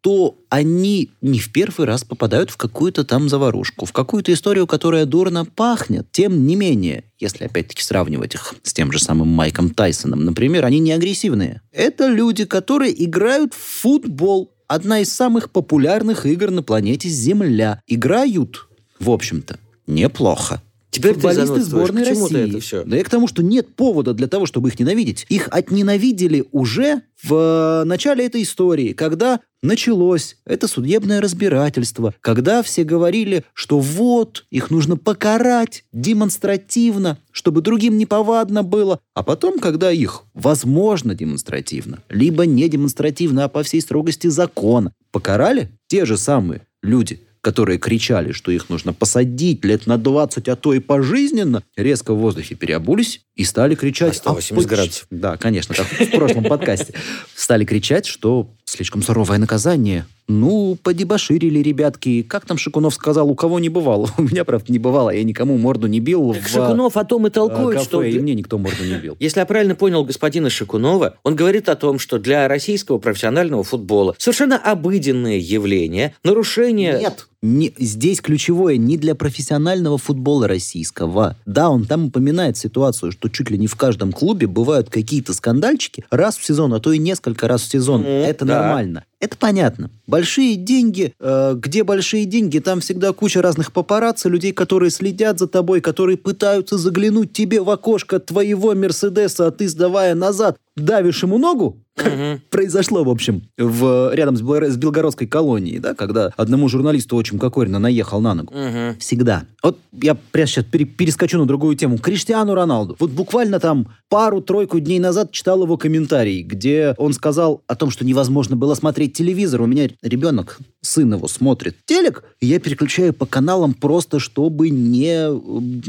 они 0.49 1.09
не 1.21 1.39
в 1.39 1.51
первый 1.51 1.85
раз 1.85 2.03
попадают 2.03 2.51
в 2.51 2.57
какую-то 2.57 3.03
там 3.03 3.27
заварушку, 3.27 3.85
в 3.85 3.91
какую-то 3.91 4.31
историю, 4.33 4.67
которая 4.67 5.05
дурно 5.05 5.45
пахнет, 5.45 6.11
тем 6.11 6.45
не 6.45 6.55
менее, 6.55 7.05
если 7.19 7.45
опять-таки 7.45 7.81
сравнивать 7.81 8.35
их 8.35 8.53
с 8.61 8.73
тем 8.73 8.91
же 8.91 8.99
самым 8.99 9.29
Майком 9.29 9.71
Тайсоном, 9.71 10.23
например, 10.23 10.65
они 10.65 10.79
не 10.79 10.91
агрессивные. 10.91 11.61
Это 11.71 12.07
люди, 12.07 12.45
которые 12.45 13.03
играют 13.03 13.53
в 13.53 13.81
футбол. 13.81 14.51
Одна 14.67 14.99
из 14.99 15.11
самых 15.11 15.51
популярных 15.51 16.25
игр 16.25 16.51
на 16.51 16.63
планете 16.63 17.09
Земля. 17.09 17.81
Играют, 17.87 18.67
в 18.99 19.09
общем-то, 19.09 19.59
неплохо. 19.87 20.61
Теперь 20.95 21.13
ты 21.15 21.19
Футболисты 21.19 21.61
сборной 21.61 22.03
России. 22.03 22.49
это 22.49 22.59
всё? 22.59 22.83
Да 22.85 22.95
я 22.97 23.03
к 23.03 23.09
тому, 23.09 23.27
что 23.27 23.43
нет 23.43 23.75
повода 23.75 24.13
для 24.13 24.27
того, 24.27 24.45
чтобы 24.45 24.69
их 24.69 24.79
ненавидеть. 24.79 25.25
Их 25.29 25.47
отненавидели 25.51 26.45
уже 26.51 27.01
в 27.21 27.81
э, 27.81 27.83
начале 27.85 28.25
этой 28.25 28.43
истории, 28.43 28.93
когда 28.93 29.39
началось 29.61 30.37
это 30.45 30.67
судебное 30.67 31.21
разбирательство, 31.21 32.13
когда 32.21 32.63
все 32.63 32.83
говорили, 32.83 33.43
что 33.53 33.79
вот, 33.79 34.45
их 34.51 34.71
нужно 34.71 34.95
покарать 34.95 35.83
демонстративно, 35.91 37.17
чтобы 37.31 37.61
другим 37.61 37.97
неповадно 37.97 38.63
было. 38.63 38.99
А 39.13 39.23
потом, 39.23 39.59
когда 39.59 39.91
их, 39.91 40.23
возможно, 40.33 41.15
демонстративно, 41.15 42.03
либо 42.09 42.45
не 42.45 42.69
демонстративно, 42.69 43.45
а 43.45 43.49
по 43.49 43.63
всей 43.63 43.81
строгости 43.81 44.27
закона, 44.27 44.93
покарали 45.11 45.71
те 45.87 46.05
же 46.05 46.17
самые 46.17 46.61
люди, 46.81 47.21
которые 47.45 47.77
кричали, 47.77 48.31
что 48.31 48.49
их 48.49 48.69
нужно 48.69 48.91
посадить 48.91 49.63
лет 49.63 49.85
на 49.85 49.99
20, 49.99 50.47
а 50.47 50.55
то 50.55 50.73
и 50.73 50.79
пожизненно, 50.79 51.61
резко 51.77 52.15
в 52.15 52.17
воздухе 52.17 52.55
переобулись 52.55 53.21
и 53.35 53.43
стали 53.43 53.75
кричать... 53.75 54.13
На 54.13 54.31
180 54.31 54.51
«А 54.51 54.55
поч-» 54.55 54.65
градусов. 54.65 55.07
Да, 55.11 55.37
конечно, 55.37 55.75
как 55.75 55.85
в 55.85 56.09
прошлом 56.09 56.45
подкасте. 56.45 56.95
Стали 57.35 57.63
кричать, 57.63 58.07
что 58.07 58.49
слишком 58.65 59.01
суровое 59.01 59.37
наказание. 59.37 60.05
Ну, 60.27 60.77
подебоширили 60.81 61.59
ребятки. 61.59 62.23
Как 62.23 62.45
там 62.45 62.57
Шикунов 62.57 62.95
сказал, 62.95 63.29
у 63.29 63.35
кого 63.35 63.59
не 63.59 63.69
бывало? 63.69 64.09
У 64.17 64.23
меня, 64.23 64.43
правда, 64.43 64.71
не 64.71 64.79
бывало. 64.79 65.11
Я 65.11 65.23
никому 65.23 65.57
морду 65.57 65.87
не 65.87 65.99
бил 65.99 66.33
Так 66.33 66.43
в 66.43 66.49
Шикунов 66.49 66.97
о 66.97 67.05
том 67.05 67.27
и 67.27 67.29
э, 67.29 67.31
толкует, 67.31 67.77
кафе, 67.77 67.85
что... 67.85 68.03
и 68.03 68.17
мне 68.17 68.33
никто 68.33 68.57
морду 68.57 68.83
не 68.83 68.95
бил. 68.95 69.15
Если 69.19 69.39
я 69.39 69.45
правильно 69.45 69.75
понял 69.75 70.03
господина 70.03 70.49
Шикунова, 70.49 71.17
он 71.23 71.35
говорит 71.35 71.69
о 71.69 71.75
том, 71.75 71.99
что 71.99 72.17
для 72.17 72.47
российского 72.47 72.97
профессионального 72.97 73.63
футбола 73.63 74.15
совершенно 74.17 74.57
обыденное 74.57 75.37
явление, 75.37 76.15
нарушение... 76.23 76.97
Нет. 76.99 77.27
Не, 77.41 77.71
здесь 77.77 78.21
ключевое 78.21 78.77
не 78.77 78.97
для 78.97 79.13
профессионального 79.13 79.99
футбола 79.99 80.47
российского. 80.47 81.37
Да, 81.45 81.69
он 81.69 81.85
там 81.85 82.05
упоминает 82.05 82.57
ситуацию, 82.57 83.11
что 83.11 83.29
чуть 83.29 83.51
ли 83.51 83.57
не 83.59 83.67
в 83.67 83.75
каждом 83.75 84.11
клубе 84.11 84.47
бывают 84.47 84.89
какие-то 84.89 85.31
скандальчики 85.33 86.03
раз 86.09 86.37
в 86.37 86.43
сезон, 86.43 86.73
а 86.73 86.79
то 86.79 86.91
и 86.91 86.97
несколько 86.97 87.47
раз 87.47 87.61
в 87.61 87.69
сезон. 87.69 88.01
Ну, 88.01 88.09
Это 88.09 88.45
да. 88.45 88.54
Нормально. 88.61 89.05
Это 89.19 89.37
понятно. 89.37 89.89
Большие 90.07 90.55
деньги, 90.55 91.13
э, 91.19 91.53
где 91.57 91.83
большие 91.83 92.25
деньги, 92.25 92.59
там 92.59 92.79
всегда 92.79 93.11
куча 93.13 93.41
разных 93.41 93.71
папарацци, 93.71 94.29
людей, 94.29 94.51
которые 94.51 94.91
следят 94.91 95.39
за 95.39 95.47
тобой, 95.47 95.81
которые 95.81 96.17
пытаются 96.17 96.77
заглянуть 96.77 97.33
тебе 97.33 97.61
в 97.61 97.69
окошко 97.69 98.19
твоего 98.19 98.75
Мерседеса, 98.75 99.47
а 99.47 99.51
ты, 99.51 99.67
сдавая 99.67 100.13
назад, 100.15 100.57
давишь 100.75 101.23
ему 101.23 101.37
ногу, 101.37 101.84
Мгм. 101.97 102.41
произошло, 102.49 103.03
в 103.03 103.09
общем, 103.09 103.43
в, 103.57 104.13
рядом 104.13 104.35
с, 104.35 104.41
с 104.41 104.77
Белгородской 104.77 105.27
колонией, 105.27 105.79
да, 105.79 105.93
когда 105.93 106.31
одному 106.35 106.67
журналисту 106.67 107.15
очень 107.15 107.39
Кокорина 107.39 107.79
наехал 107.79 108.21
на 108.21 108.33
ногу. 108.33 108.53
Мгм. 108.53 108.97
Всегда. 108.99 109.43
Вот 109.63 109.79
я 110.01 110.15
прямо 110.15 110.47
сейчас 110.47 110.65
пере- 110.65 110.85
перескочу 110.85 111.37
на 111.37 111.45
другую 111.45 111.75
тему. 111.75 111.97
Криштиану 111.97 112.53
Роналду. 112.53 112.95
Вот 112.99 113.11
буквально 113.11 113.59
там 113.59 113.87
пару-тройку 114.09 114.79
дней 114.79 114.99
назад 114.99 115.31
читал 115.31 115.63
его 115.63 115.77
комментарий, 115.77 116.43
где 116.43 116.93
он 116.97 117.13
сказал 117.13 117.61
о 117.67 117.75
том, 117.75 117.89
что 117.89 118.05
невозможно 118.05 118.55
было 118.55 118.75
смотреть 118.75 119.13
телевизор. 119.13 119.61
У 119.61 119.65
меня 119.65 119.89
ребенок, 120.01 120.59
сын 120.81 121.13
его, 121.13 121.27
смотрит 121.27 121.77
телек, 121.85 122.23
и 122.39 122.47
я 122.47 122.59
переключаю 122.59 123.13
по 123.13 123.25
каналам 123.25 123.73
просто, 123.73 124.19
чтобы 124.19 124.69
не, 124.69 125.27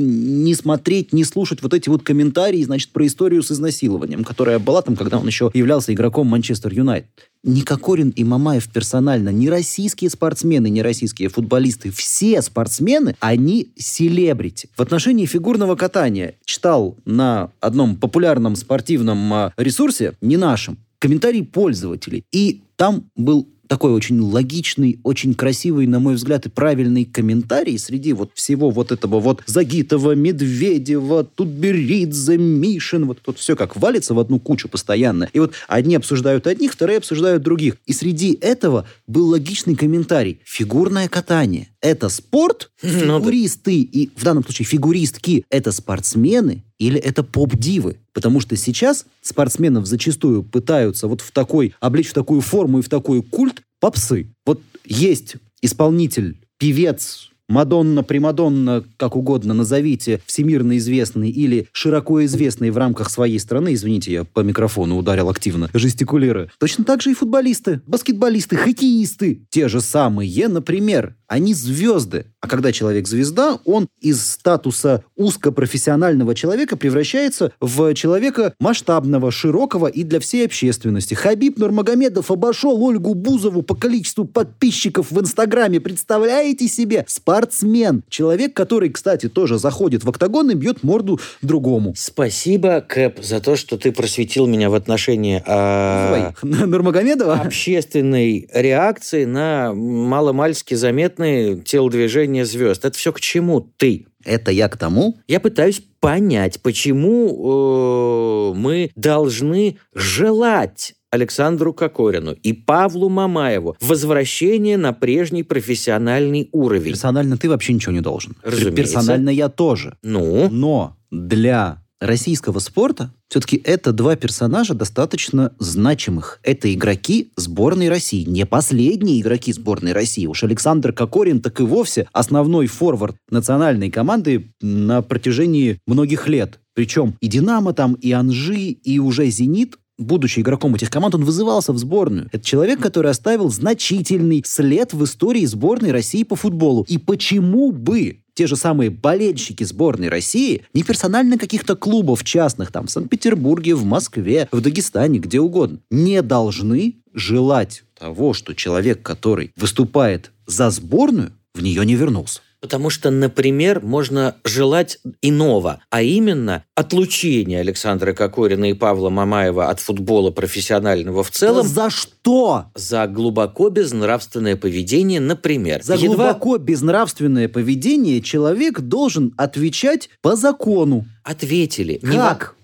не 0.00 0.54
смотреть, 0.54 1.12
не 1.12 1.24
слушать 1.24 1.62
вот 1.62 1.74
эти 1.74 1.88
вот 1.88 2.02
комментарии, 2.02 2.62
значит, 2.62 2.90
про 2.90 3.06
историю 3.06 3.42
с 3.42 3.50
изнасилованием, 3.50 4.24
которая 4.24 4.58
была 4.58 4.82
там, 4.82 4.96
когда 4.96 5.18
он 5.18 5.26
еще 5.26 5.50
являлся 5.52 5.92
игроком 5.96 6.28
Манчестер 6.28 6.72
Юнайтед. 6.72 7.10
Ни 7.42 7.60
Кокорин 7.62 8.10
и 8.10 8.22
Мамаев 8.22 8.68
персонально, 8.68 9.30
ни 9.30 9.48
российские 9.48 10.10
спортсмены, 10.10 10.68
ни 10.68 10.80
российские 10.80 11.28
футболисты, 11.28 11.90
все 11.90 12.42
спортсмены, 12.42 13.16
они 13.20 13.72
селебрити. 13.76 14.68
В 14.76 14.82
отношении 14.82 15.26
фигурного 15.26 15.74
катания 15.76 16.34
читал 16.44 16.96
на 17.04 17.50
одном 17.60 17.96
популярном 17.96 18.56
спортивном 18.56 19.32
а, 19.32 19.52
ресурсе, 19.56 20.14
не 20.20 20.36
нашем, 20.36 20.78
комментарий 20.98 21.44
пользователей. 21.44 22.24
И 22.32 22.62
там 22.76 23.10
был 23.16 23.48
такой 23.68 23.92
очень 23.92 24.20
логичный, 24.20 24.98
очень 25.02 25.34
красивый, 25.34 25.86
на 25.86 26.00
мой 26.00 26.14
взгляд, 26.14 26.46
и 26.46 26.48
правильный 26.48 27.04
комментарий 27.04 27.78
среди 27.78 28.12
вот 28.12 28.30
всего 28.34 28.70
вот 28.70 28.92
этого 28.92 29.20
вот 29.20 29.42
Загитова, 29.46 30.14
Медведева, 30.14 31.24
Тутберидзе, 31.24 32.36
Мишин, 32.36 33.06
вот 33.06 33.20
тут 33.20 33.38
все 33.38 33.56
как 33.56 33.76
валится 33.76 34.14
в 34.14 34.18
одну 34.18 34.38
кучу 34.38 34.68
постоянно. 34.68 35.28
И 35.32 35.38
вот 35.38 35.54
одни 35.68 35.96
обсуждают 35.96 36.46
одних, 36.46 36.72
вторые 36.72 36.98
обсуждают 36.98 37.42
других. 37.42 37.76
И 37.86 37.92
среди 37.92 38.38
этого 38.40 38.86
был 39.06 39.28
логичный 39.28 39.74
комментарий. 39.74 40.40
Фигурное 40.44 41.08
катание– 41.08 41.68
это 41.80 42.08
спорт, 42.08 42.70
ну 42.82 43.18
фигуристы, 43.18 43.80
и 43.80 44.10
в 44.16 44.22
данном 44.22 44.44
случае 44.44 44.66
фигуристки– 44.66 45.44
это 45.50 45.72
спортсмены, 45.72 46.62
или 46.78 47.00
это 47.00 47.22
поп-дивы? 47.22 47.96
Потому 48.16 48.40
что 48.40 48.56
сейчас 48.56 49.04
спортсменов 49.20 49.84
зачастую 49.84 50.42
пытаются 50.42 51.06
вот 51.06 51.20
в 51.20 51.32
такой, 51.32 51.74
облечь 51.80 52.08
в 52.08 52.14
такую 52.14 52.40
форму 52.40 52.78
и 52.78 52.82
в 52.82 52.88
такой 52.88 53.22
культ 53.22 53.60
попсы. 53.78 54.34
Вот 54.46 54.58
есть 54.86 55.36
исполнитель, 55.60 56.40
певец, 56.56 57.28
Мадонна, 57.48 58.02
Примадонна, 58.02 58.84
как 58.96 59.14
угодно 59.14 59.54
назовите, 59.54 60.20
всемирно 60.26 60.78
известный 60.78 61.30
или 61.30 61.68
широко 61.72 62.24
известный 62.24 62.70
в 62.70 62.76
рамках 62.76 63.08
своей 63.08 63.38
страны, 63.38 63.74
извините, 63.74 64.12
я 64.12 64.24
по 64.24 64.40
микрофону 64.40 64.96
ударил 64.96 65.28
активно, 65.28 65.70
жестикулируя. 65.72 66.50
Точно 66.58 66.84
так 66.84 67.02
же 67.02 67.12
и 67.12 67.14
футболисты, 67.14 67.80
баскетболисты, 67.86 68.56
хоккеисты. 68.56 69.42
Те 69.50 69.68
же 69.68 69.80
самые, 69.80 70.48
например, 70.48 71.14
они 71.28 71.54
звезды. 71.54 72.26
А 72.40 72.48
когда 72.48 72.72
человек 72.72 73.08
звезда, 73.08 73.58
он 73.64 73.88
из 74.00 74.24
статуса 74.24 75.04
узкопрофессионального 75.16 76.34
человека 76.34 76.76
превращается 76.76 77.52
в 77.60 77.94
человека 77.94 78.54
масштабного, 78.60 79.30
широкого 79.30 79.86
и 79.88 80.04
для 80.04 80.20
всей 80.20 80.46
общественности. 80.46 81.14
Хабиб 81.14 81.58
Нурмагомедов 81.58 82.30
обошел 82.30 82.82
Ольгу 82.82 83.14
Бузову 83.14 83.62
по 83.62 83.74
количеству 83.74 84.24
подписчиков 84.24 85.10
в 85.10 85.20
Инстаграме. 85.20 85.80
Представляете 85.80 86.68
себе? 86.68 87.04
Спортсмен. 87.36 88.02
Человек, 88.08 88.54
который, 88.54 88.88
кстати, 88.88 89.28
тоже 89.28 89.58
заходит 89.58 90.04
в 90.04 90.08
октагон 90.08 90.50
и 90.50 90.54
бьет 90.54 90.82
морду 90.82 91.20
другому. 91.42 91.92
Спасибо, 91.94 92.80
Кэп, 92.80 93.22
за 93.22 93.40
то, 93.40 93.56
что 93.56 93.76
ты 93.76 93.92
просветил 93.92 94.46
меня 94.46 94.70
в 94.70 94.74
отношении 94.74 95.42
а... 95.46 96.32
Нурмагомедова? 96.42 97.34
общественной 97.34 98.48
реакции 98.54 99.26
на 99.26 99.74
маломальски 99.74 100.74
заметные 100.74 101.60
телодвижения 101.60 102.46
звезд. 102.46 102.86
Это 102.86 102.96
все 102.96 103.12
к 103.12 103.20
чему 103.20 103.60
ты? 103.60 104.06
Это 104.24 104.50
я 104.50 104.68
к 104.68 104.78
тому? 104.78 105.18
Я 105.28 105.38
пытаюсь 105.38 105.82
понять, 106.00 106.60
почему 106.62 108.52
э, 108.54 108.58
мы 108.58 108.90
должны 108.96 109.76
желать 109.94 110.94
Александру 111.16 111.72
Кокорину 111.72 112.32
и 112.32 112.52
Павлу 112.52 113.08
Мамаеву 113.08 113.76
возвращение 113.80 114.76
на 114.76 114.92
прежний 114.92 115.42
профессиональный 115.42 116.48
уровень. 116.52 116.92
Персонально 116.92 117.36
ты 117.36 117.48
вообще 117.48 117.72
ничего 117.72 117.92
не 117.92 118.00
должен. 118.00 118.36
Разумеется. 118.42 118.76
Персонально 118.76 119.30
я 119.30 119.48
тоже. 119.48 119.96
Ну? 120.02 120.48
Но 120.50 120.96
для 121.10 121.82
российского 122.00 122.58
спорта 122.58 123.12
все-таки 123.28 123.60
это 123.64 123.92
два 123.92 124.16
персонажа 124.16 124.74
достаточно 124.74 125.52
значимых. 125.58 126.38
Это 126.42 126.72
игроки 126.72 127.32
сборной 127.36 127.88
России, 127.88 128.24
не 128.24 128.46
последние 128.46 129.20
игроки 129.20 129.52
сборной 129.52 129.92
России. 129.92 130.26
Уж 130.26 130.44
Александр 130.44 130.92
Кокорин 130.92 131.40
так 131.40 131.58
и 131.60 131.64
вовсе 131.64 132.08
основной 132.12 132.66
форвард 132.66 133.16
национальной 133.30 133.90
команды 133.90 134.52
на 134.60 135.02
протяжении 135.02 135.80
многих 135.86 136.28
лет. 136.28 136.60
Причем 136.74 137.16
и 137.20 137.26
«Динамо» 137.26 137.72
там, 137.72 137.94
и 137.94 138.12
«Анжи», 138.12 138.58
и 138.58 138.98
уже 138.98 139.26
«Зенит» 139.30 139.78
будучи 139.98 140.40
игроком 140.40 140.74
этих 140.74 140.90
команд, 140.90 141.14
он 141.14 141.24
вызывался 141.24 141.72
в 141.72 141.78
сборную. 141.78 142.28
Это 142.32 142.44
человек, 142.44 142.80
который 142.80 143.10
оставил 143.10 143.50
значительный 143.50 144.42
след 144.44 144.92
в 144.92 145.04
истории 145.04 145.44
сборной 145.44 145.92
России 145.92 146.22
по 146.22 146.36
футболу. 146.36 146.84
И 146.88 146.98
почему 146.98 147.72
бы 147.72 148.20
те 148.34 148.46
же 148.46 148.56
самые 148.56 148.90
болельщики 148.90 149.64
сборной 149.64 150.08
России 150.08 150.62
не 150.74 150.82
персонально 150.82 151.38
каких-то 151.38 151.74
клубов 151.74 152.22
частных, 152.22 152.70
там, 152.70 152.86
в 152.86 152.90
Санкт-Петербурге, 152.90 153.74
в 153.74 153.84
Москве, 153.84 154.48
в 154.52 154.60
Дагестане, 154.60 155.18
где 155.18 155.40
угодно, 155.40 155.78
не 155.90 156.20
должны 156.20 156.96
желать 157.14 157.84
того, 157.98 158.34
что 158.34 158.54
человек, 158.54 159.02
который 159.02 159.52
выступает 159.56 160.32
за 160.46 160.68
сборную, 160.70 161.32
в 161.54 161.62
нее 161.62 161.86
не 161.86 161.94
вернулся. 161.94 162.40
Потому 162.66 162.90
что, 162.90 163.12
например, 163.12 163.80
можно 163.80 164.34
желать 164.42 164.98
иного, 165.22 165.78
а 165.88 166.02
именно 166.02 166.64
отлучения 166.74 167.60
Александра 167.60 168.12
Кокорина 168.12 168.70
и 168.70 168.72
Павла 168.72 169.08
Мамаева 169.08 169.68
от 169.70 169.78
футбола 169.78 170.32
профессионального 170.32 171.22
в 171.22 171.30
целом. 171.30 171.62
Да 171.62 171.68
за 171.68 171.90
что? 171.90 172.64
За 172.74 173.06
глубоко 173.06 173.68
безнравственное 173.70 174.56
поведение, 174.56 175.20
например. 175.20 175.84
За 175.84 175.94
Едва... 175.94 176.08
глубоко 176.08 176.58
безнравственное 176.58 177.48
поведение 177.48 178.20
человек 178.20 178.80
должен 178.80 179.32
отвечать 179.36 180.10
по 180.20 180.34
закону. 180.34 181.04
Ответили. 181.22 182.00
Как? 182.02 182.56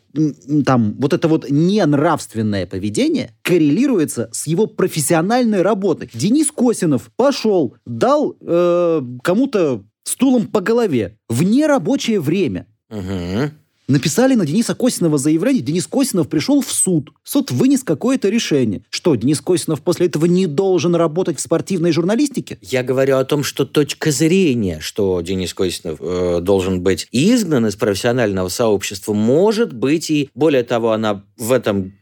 там 0.66 0.94
вот 0.98 1.12
это 1.12 1.28
вот 1.28 1.48
ненравственное 1.48 2.66
поведение 2.66 3.34
коррелируется 3.42 4.28
с 4.32 4.46
его 4.46 4.66
профессиональной 4.66 5.62
работой. 5.62 6.10
Денис 6.12 6.50
Косинов 6.50 7.10
пошел, 7.16 7.76
дал 7.86 8.36
э, 8.40 9.02
кому-то 9.22 9.84
стулом 10.04 10.46
по 10.46 10.60
голове 10.60 11.18
в 11.28 11.42
нерабочее 11.42 12.20
время. 12.20 12.66
Угу. 12.90 13.52
Написали 13.88 14.34
на 14.34 14.46
Дениса 14.46 14.74
Косинова 14.74 15.18
заявление, 15.18 15.60
Денис 15.60 15.86
Косинов 15.86 16.28
пришел 16.28 16.60
в 16.62 16.70
суд. 16.70 17.10
Суд 17.24 17.50
вынес 17.50 17.82
какое-то 17.82 18.28
решение. 18.28 18.82
Что, 18.90 19.16
Денис 19.16 19.40
Косинов 19.40 19.82
после 19.82 20.06
этого 20.06 20.26
не 20.26 20.46
должен 20.46 20.94
работать 20.94 21.38
в 21.38 21.42
спортивной 21.42 21.90
журналистике? 21.90 22.58
Я 22.62 22.84
говорю 22.84 23.16
о 23.16 23.24
том, 23.24 23.42
что 23.42 23.66
точка 23.66 24.12
зрения, 24.12 24.78
что 24.80 25.20
Денис 25.20 25.52
Косинов 25.52 25.98
э, 26.00 26.38
должен 26.40 26.80
быть 26.80 27.08
изгнан 27.10 27.66
из 27.66 27.76
профессионального 27.76 28.48
сообщества, 28.48 29.12
может 29.14 29.72
быть 29.72 30.10
и, 30.10 30.30
более 30.34 30.62
того, 30.62 30.92
она 30.92 31.24
в 31.36 31.50
этом 31.50 31.92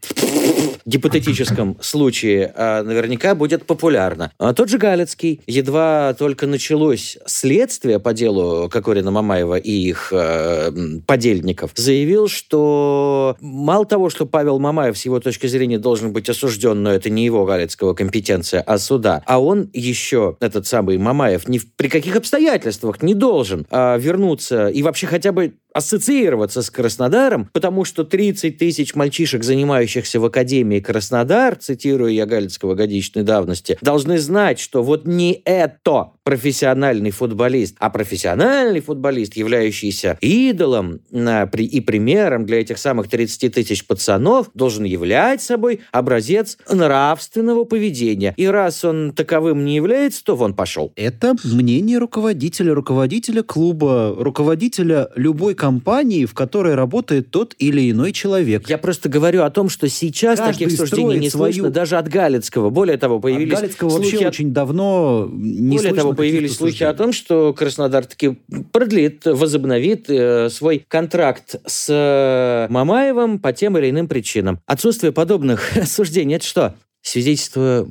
гипотетическом 0.85 1.77
случае 1.81 2.53
а, 2.55 2.83
наверняка 2.83 3.35
будет 3.35 3.65
популярна. 3.65 4.31
Тот 4.55 4.69
же 4.69 4.77
Галицкий, 4.77 5.41
едва 5.47 6.13
только 6.17 6.47
началось 6.47 7.17
следствие 7.25 7.99
по 7.99 8.13
делу 8.13 8.69
Кокорина 8.69 9.11
Мамаева 9.11 9.55
и 9.55 9.71
их 9.71 10.11
э, 10.11 10.71
подельников, 11.05 11.71
заявил, 11.75 12.27
что 12.27 13.35
мало 13.39 13.85
того, 13.85 14.09
что 14.09 14.25
Павел 14.25 14.59
Мамаев 14.59 14.97
с 14.97 15.05
его 15.05 15.19
точки 15.19 15.47
зрения 15.47 15.77
должен 15.77 16.13
быть 16.13 16.29
осужден, 16.29 16.81
но 16.83 16.91
это 16.91 17.09
не 17.09 17.25
его 17.25 17.45
галицкого 17.45 17.93
компетенция, 17.93 18.61
а 18.61 18.77
суда, 18.77 19.23
а 19.25 19.41
он 19.41 19.69
еще, 19.73 20.37
этот 20.39 20.67
самый 20.67 20.97
Мамаев, 20.97 21.47
ни 21.47 21.59
при 21.59 21.87
каких 21.87 22.15
обстоятельствах 22.15 23.01
не 23.01 23.13
должен 23.13 23.65
а, 23.69 23.97
вернуться 23.97 24.67
и 24.67 24.81
вообще 24.83 25.07
хотя 25.07 25.31
бы 25.31 25.53
ассоциироваться 25.73 26.61
с 26.61 26.69
Краснодаром, 26.69 27.49
потому 27.53 27.85
что 27.85 28.03
30 28.03 28.57
тысяч 28.57 28.95
мальчишек, 28.95 29.43
занимающихся 29.43 30.19
в 30.19 30.25
Академии 30.25 30.70
Краснодар, 30.79 31.55
цитирую 31.55 32.13
я 32.13 32.25
Галицкого 32.25 32.75
годичной 32.75 33.23
давности, 33.23 33.77
должны 33.81 34.17
знать, 34.19 34.59
что 34.59 34.83
вот 34.83 35.05
не 35.05 35.41
это 35.45 36.11
профессиональный 36.23 37.11
футболист, 37.11 37.75
а 37.79 37.89
профессиональный 37.89 38.79
футболист, 38.79 39.35
являющийся 39.35 40.17
идолом 40.21 41.01
и 41.11 41.81
примером 41.81 42.45
для 42.45 42.61
этих 42.61 42.77
самых 42.77 43.09
30 43.09 43.53
тысяч 43.53 43.85
пацанов, 43.85 44.49
должен 44.53 44.83
являть 44.83 45.41
собой 45.41 45.81
образец 45.91 46.57
нравственного 46.69 47.63
поведения. 47.65 48.33
И 48.37 48.45
раз 48.45 48.85
он 48.85 49.13
таковым 49.13 49.65
не 49.65 49.75
является, 49.75 50.23
то 50.23 50.35
вон 50.35 50.53
пошел. 50.53 50.93
Это 50.95 51.35
мнение 51.43 51.97
руководителя, 51.97 52.73
руководителя 52.73 53.43
клуба, 53.43 54.15
руководителя 54.17 55.09
любой 55.15 55.55
компании, 55.55 56.25
в 56.25 56.33
которой 56.33 56.75
работает 56.75 57.31
тот 57.31 57.55
или 57.57 57.89
иной 57.89 58.11
человек. 58.11 58.69
Я 58.69 58.77
просто 58.77 59.09
говорю 59.09 59.43
о 59.43 59.49
том, 59.49 59.69
что 59.69 59.89
сейчас 59.89 60.39
Каждый 60.39 60.60
таких 60.65 60.77
суждений 60.77 61.19
не 61.19 61.29
свою... 61.29 61.53
слышно 61.53 61.69
даже 61.69 61.97
от 61.97 62.07
Галицкого. 62.07 62.69
Более 62.69 62.97
того, 62.97 63.19
появились 63.19 63.53
от 63.53 63.61
Галицкого 63.61 63.89
слухи... 63.89 64.11
вообще 64.11 64.27
очень 64.27 64.53
давно 64.53 65.29
не 65.31 65.77
Более 65.77 65.93
того, 65.93 66.13
появились 66.13 66.55
слухи 66.55 66.83
о 66.83 66.93
том, 66.93 67.13
что 67.13 67.53
Краснодар 67.53 68.05
таки 68.05 68.37
продлит, 68.71 69.25
возобновит 69.25 70.09
э, 70.09 70.49
свой 70.49 70.85
контракт 70.87 71.55
с 71.65 71.87
э, 71.89 72.71
Мамаевым 72.71 73.39
по 73.39 73.53
тем 73.53 73.77
или 73.77 73.89
иным 73.89 74.07
причинам. 74.07 74.59
Отсутствие 74.65 75.11
подобных 75.11 75.71
суждений– 75.85 76.35
это 76.35 76.45
что? 76.45 76.75
Свидетельство 77.01 77.87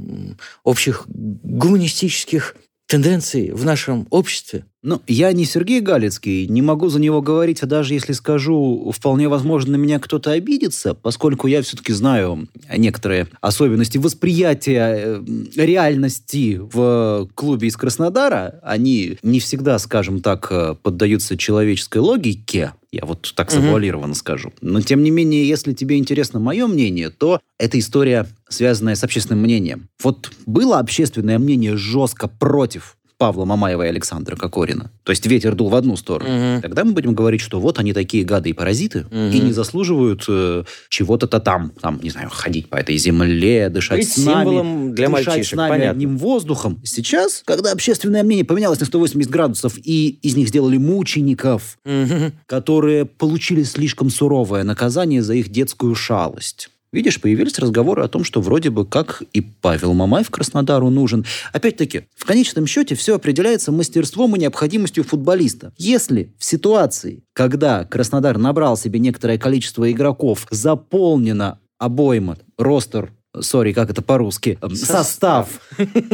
общих 0.62 1.04
гуманистических 1.08 2.56
тенденций 2.86 3.50
в 3.50 3.64
нашем 3.64 4.06
обществе? 4.10 4.64
Ну, 4.82 5.02
я 5.06 5.32
не 5.32 5.44
Сергей 5.44 5.80
Галицкий, 5.80 6.46
не 6.46 6.62
могу 6.62 6.88
за 6.88 7.00
него 7.00 7.20
говорить, 7.20 7.62
а 7.62 7.66
даже 7.66 7.92
если 7.92 8.14
скажу, 8.14 8.90
вполне 8.96 9.28
возможно, 9.28 9.72
на 9.72 9.76
меня 9.76 9.98
кто-то 9.98 10.30
обидится, 10.30 10.94
поскольку 10.94 11.48
я 11.48 11.60
все-таки 11.60 11.92
знаю 11.92 12.48
некоторые 12.74 13.28
особенности 13.42 13.98
восприятия 13.98 14.94
э, 14.96 15.22
реальности 15.56 16.58
в 16.60 17.28
клубе 17.34 17.68
из 17.68 17.76
Краснодара. 17.76 18.58
Они 18.62 19.18
не 19.22 19.38
всегда, 19.40 19.78
скажем 19.78 20.22
так, 20.22 20.48
э, 20.50 20.74
поддаются 20.82 21.36
человеческой 21.36 21.98
логике, 21.98 22.72
я 22.90 23.04
вот 23.04 23.32
так 23.36 23.50
завуалированно 23.50 24.12
mm-hmm. 24.12 24.16
скажу. 24.16 24.52
Но, 24.62 24.80
тем 24.80 25.02
не 25.02 25.10
менее, 25.10 25.46
если 25.46 25.74
тебе 25.74 25.98
интересно 25.98 26.40
мое 26.40 26.66
мнение, 26.66 27.10
то 27.10 27.40
это 27.58 27.78
история, 27.78 28.26
связанная 28.48 28.94
с 28.94 29.04
общественным 29.04 29.42
мнением. 29.42 29.88
Вот 30.02 30.32
было 30.46 30.78
общественное 30.78 31.38
мнение 31.38 31.76
жестко 31.76 32.26
против 32.26 32.96
Павла 33.20 33.44
Мамаева 33.44 33.82
и 33.82 33.88
Александра 33.88 34.34
Кокорина, 34.34 34.90
то 35.04 35.12
есть 35.12 35.26
ветер 35.26 35.54
дул 35.54 35.68
в 35.68 35.74
одну 35.74 35.94
сторону, 35.96 36.54
угу. 36.54 36.62
тогда 36.62 36.84
мы 36.84 36.92
будем 36.92 37.14
говорить, 37.14 37.42
что 37.42 37.60
вот 37.60 37.78
они 37.78 37.92
такие 37.92 38.24
гады 38.24 38.48
и 38.48 38.52
паразиты, 38.54 39.00
угу. 39.10 39.14
и 39.14 39.40
не 39.40 39.52
заслуживают 39.52 40.24
э, 40.26 40.64
чего-то-то 40.88 41.38
там, 41.38 41.70
там, 41.82 42.00
не 42.02 42.08
знаю, 42.08 42.30
ходить 42.30 42.70
по 42.70 42.76
этой 42.76 42.96
земле, 42.96 43.68
дышать 43.68 43.98
Быть 43.98 44.10
с 44.10 44.16
нами, 44.24 44.92
для 44.94 45.10
дышать 45.10 45.26
мальчишек, 45.26 45.52
с 45.52 45.56
нами 45.58 45.68
понятно. 45.68 45.90
одним 45.90 46.16
воздухом. 46.16 46.80
Сейчас, 46.82 47.42
когда 47.44 47.72
общественное 47.72 48.22
мнение 48.22 48.46
поменялось 48.46 48.80
на 48.80 48.86
180 48.86 49.30
градусов, 49.30 49.76
и 49.76 50.18
из 50.22 50.34
них 50.34 50.48
сделали 50.48 50.78
мучеников, 50.78 51.76
угу. 51.84 52.32
которые 52.46 53.04
получили 53.04 53.64
слишком 53.64 54.08
суровое 54.08 54.64
наказание 54.64 55.22
за 55.22 55.34
их 55.34 55.50
детскую 55.50 55.94
шалость, 55.94 56.70
Видишь, 56.92 57.20
появились 57.20 57.58
разговоры 57.58 58.02
о 58.02 58.08
том, 58.08 58.24
что 58.24 58.40
вроде 58.40 58.70
бы 58.70 58.84
как 58.84 59.22
и 59.32 59.40
Павел 59.40 59.94
Мамаев 59.94 60.28
Краснодару 60.28 60.90
нужен. 60.90 61.24
Опять-таки, 61.52 62.06
в 62.16 62.24
конечном 62.24 62.66
счете 62.66 62.96
все 62.96 63.14
определяется 63.14 63.70
мастерством 63.70 64.34
и 64.34 64.40
необходимостью 64.40 65.04
футболиста. 65.04 65.72
Если 65.76 66.34
в 66.36 66.44
ситуации, 66.44 67.22
когда 67.32 67.84
Краснодар 67.84 68.38
набрал 68.38 68.76
себе 68.76 68.98
некоторое 68.98 69.38
количество 69.38 69.90
игроков, 69.90 70.48
заполнено 70.50 71.60
обойма, 71.78 72.38
ростер 72.58 73.12
сори, 73.38 73.72
как 73.72 73.90
это 73.90 74.02
по-русски, 74.02 74.58
состав. 74.60 75.06
состав 75.06 75.48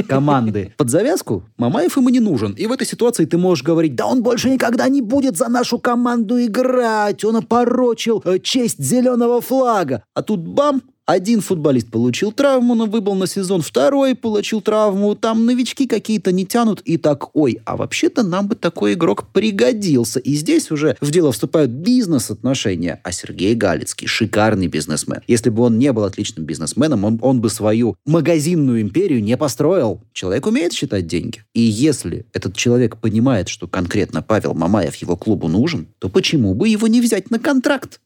команды 0.08 0.74
под 0.76 0.90
завязку, 0.90 1.44
Мамаев 1.56 1.96
ему 1.96 2.08
не 2.10 2.20
нужен. 2.20 2.52
И 2.52 2.66
в 2.66 2.72
этой 2.72 2.86
ситуации 2.86 3.24
ты 3.24 3.38
можешь 3.38 3.64
говорить, 3.64 3.94
да 3.94 4.06
он 4.06 4.22
больше 4.22 4.50
никогда 4.50 4.88
не 4.88 5.02
будет 5.02 5.36
за 5.36 5.48
нашу 5.48 5.78
команду 5.78 6.42
играть, 6.42 7.24
он 7.24 7.36
опорочил 7.36 8.22
э, 8.24 8.38
честь 8.38 8.82
зеленого 8.82 9.40
флага. 9.40 10.02
А 10.14 10.22
тут 10.22 10.40
бам, 10.40 10.82
один 11.06 11.40
футболист 11.40 11.88
получил 11.88 12.32
травму, 12.32 12.74
но 12.74 12.86
выбыл 12.86 13.14
на 13.14 13.28
сезон, 13.28 13.62
второй 13.62 14.16
получил 14.16 14.60
травму, 14.60 15.14
там 15.14 15.46
новички 15.46 15.86
какие-то 15.86 16.32
не 16.32 16.44
тянут, 16.44 16.80
и 16.80 16.96
так, 16.96 17.34
ой, 17.36 17.60
а 17.64 17.76
вообще-то 17.76 18.24
нам 18.24 18.48
бы 18.48 18.56
такой 18.56 18.94
игрок 18.94 19.28
пригодился. 19.32 20.18
И 20.18 20.34
здесь 20.34 20.72
уже 20.72 20.96
в 21.00 21.10
дело 21.12 21.30
вступают 21.30 21.70
бизнес-отношения. 21.70 23.00
А 23.04 23.12
Сергей 23.12 23.54
Галицкий 23.54 24.08
шикарный 24.08 24.66
бизнесмен. 24.66 25.20
Если 25.28 25.48
бы 25.48 25.62
он 25.62 25.78
не 25.78 25.92
был 25.92 26.04
отличным 26.04 26.44
бизнесменом, 26.44 27.04
он, 27.04 27.18
он 27.22 27.40
бы 27.40 27.50
свою 27.50 27.96
магазинную 28.04 28.80
империю 28.80 29.22
не 29.22 29.36
построил. 29.36 30.02
Человек 30.12 30.46
умеет 30.46 30.72
считать 30.72 31.06
деньги. 31.06 31.44
И 31.54 31.60
если 31.60 32.26
этот 32.32 32.56
человек 32.56 32.96
понимает, 32.96 33.48
что 33.48 33.68
конкретно 33.68 34.22
Павел 34.22 34.54
Мамаев 34.54 34.96
его 34.96 35.16
клубу 35.16 35.46
нужен, 35.46 35.86
то 36.00 36.08
почему 36.08 36.54
бы 36.54 36.68
его 36.68 36.88
не 36.88 37.00
взять 37.00 37.30
на 37.30 37.38
контракт? 37.38 38.00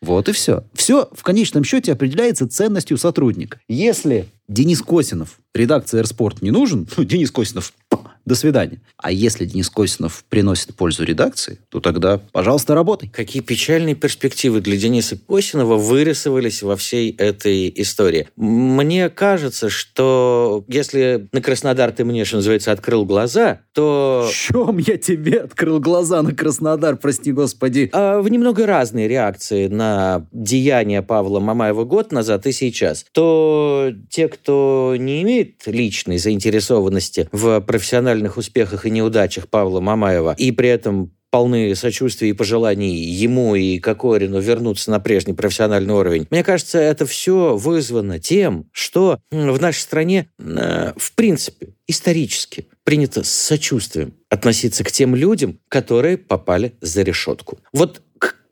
Вот 0.00 0.28
и 0.28 0.32
все. 0.32 0.64
Все 0.74 1.08
в 1.12 1.22
конечном 1.22 1.64
счете 1.64 1.92
определяется 1.92 2.48
ценностью 2.48 2.98
сотрудника. 2.98 3.60
Если 3.68 4.26
Денис 4.48 4.80
Косинов, 4.80 5.38
редакция 5.54 6.00
«Эрспорт» 6.00 6.40
не 6.42 6.50
нужен, 6.50 6.88
ну, 6.96 7.04
Денис 7.04 7.30
Косинов 7.30 7.72
до 8.28 8.34
свидания. 8.34 8.80
А 8.96 9.10
если 9.10 9.44
Денис 9.44 9.68
Косинов 9.70 10.24
приносит 10.28 10.74
пользу 10.74 11.04
редакции, 11.04 11.58
то 11.70 11.80
тогда, 11.80 12.20
пожалуйста, 12.32 12.74
работай. 12.74 13.08
Какие 13.08 13.42
печальные 13.42 13.94
перспективы 13.94 14.60
для 14.60 14.76
Дениса 14.76 15.16
Косинова 15.16 15.76
вырисовались 15.76 16.62
во 16.62 16.76
всей 16.76 17.10
этой 17.16 17.72
истории. 17.76 18.28
Мне 18.36 19.08
кажется, 19.08 19.68
что 19.68 20.64
если 20.68 21.28
на 21.32 21.40
Краснодар 21.40 21.90
ты 21.92 22.04
мне, 22.04 22.24
что 22.24 22.36
называется, 22.36 22.72
открыл 22.72 23.04
глаза, 23.04 23.60
то... 23.72 24.28
В 24.30 24.34
чем 24.34 24.78
я 24.78 24.96
тебе 24.96 25.40
открыл 25.40 25.80
глаза 25.80 26.22
на 26.22 26.34
Краснодар, 26.34 26.96
прости 26.96 27.32
господи? 27.32 27.90
А, 27.92 28.20
в 28.20 28.28
немного 28.28 28.66
разные 28.66 29.08
реакции 29.08 29.66
на 29.68 30.26
деяния 30.32 31.02
Павла 31.02 31.40
Мамаева 31.40 31.84
год 31.84 32.12
назад 32.12 32.46
и 32.46 32.52
сейчас. 32.52 33.06
То 33.12 33.92
те, 34.10 34.28
кто 34.28 34.94
не 34.98 35.22
имеет 35.22 35.66
личной 35.66 36.18
заинтересованности 36.18 37.28
в 37.32 37.60
профессиональном 37.60 38.17
профессиональных 38.18 38.36
успехах 38.36 38.86
и 38.86 38.90
неудачах 38.90 39.48
Павла 39.48 39.80
Мамаева 39.80 40.34
и 40.36 40.50
при 40.50 40.68
этом 40.68 41.12
полны 41.30 41.74
сочувствия 41.74 42.30
и 42.30 42.32
пожеланий 42.32 42.90
ему 42.90 43.54
и 43.54 43.78
Кокорину 43.78 44.40
вернуться 44.40 44.90
на 44.90 44.98
прежний 44.98 45.34
профессиональный 45.34 45.92
уровень. 45.92 46.26
Мне 46.30 46.42
кажется, 46.42 46.78
это 46.78 47.04
все 47.04 47.54
вызвано 47.56 48.18
тем, 48.18 48.64
что 48.72 49.18
в 49.30 49.60
нашей 49.60 49.80
стране, 49.80 50.30
э, 50.38 50.92
в 50.96 51.14
принципе, 51.14 51.68
исторически 51.86 52.66
принято 52.82 53.22
с 53.22 53.28
сочувствием 53.28 54.14
относиться 54.30 54.84
к 54.84 54.90
тем 54.90 55.14
людям, 55.14 55.58
которые 55.68 56.16
попали 56.16 56.72
за 56.80 57.02
решетку. 57.02 57.58
Вот 57.74 58.00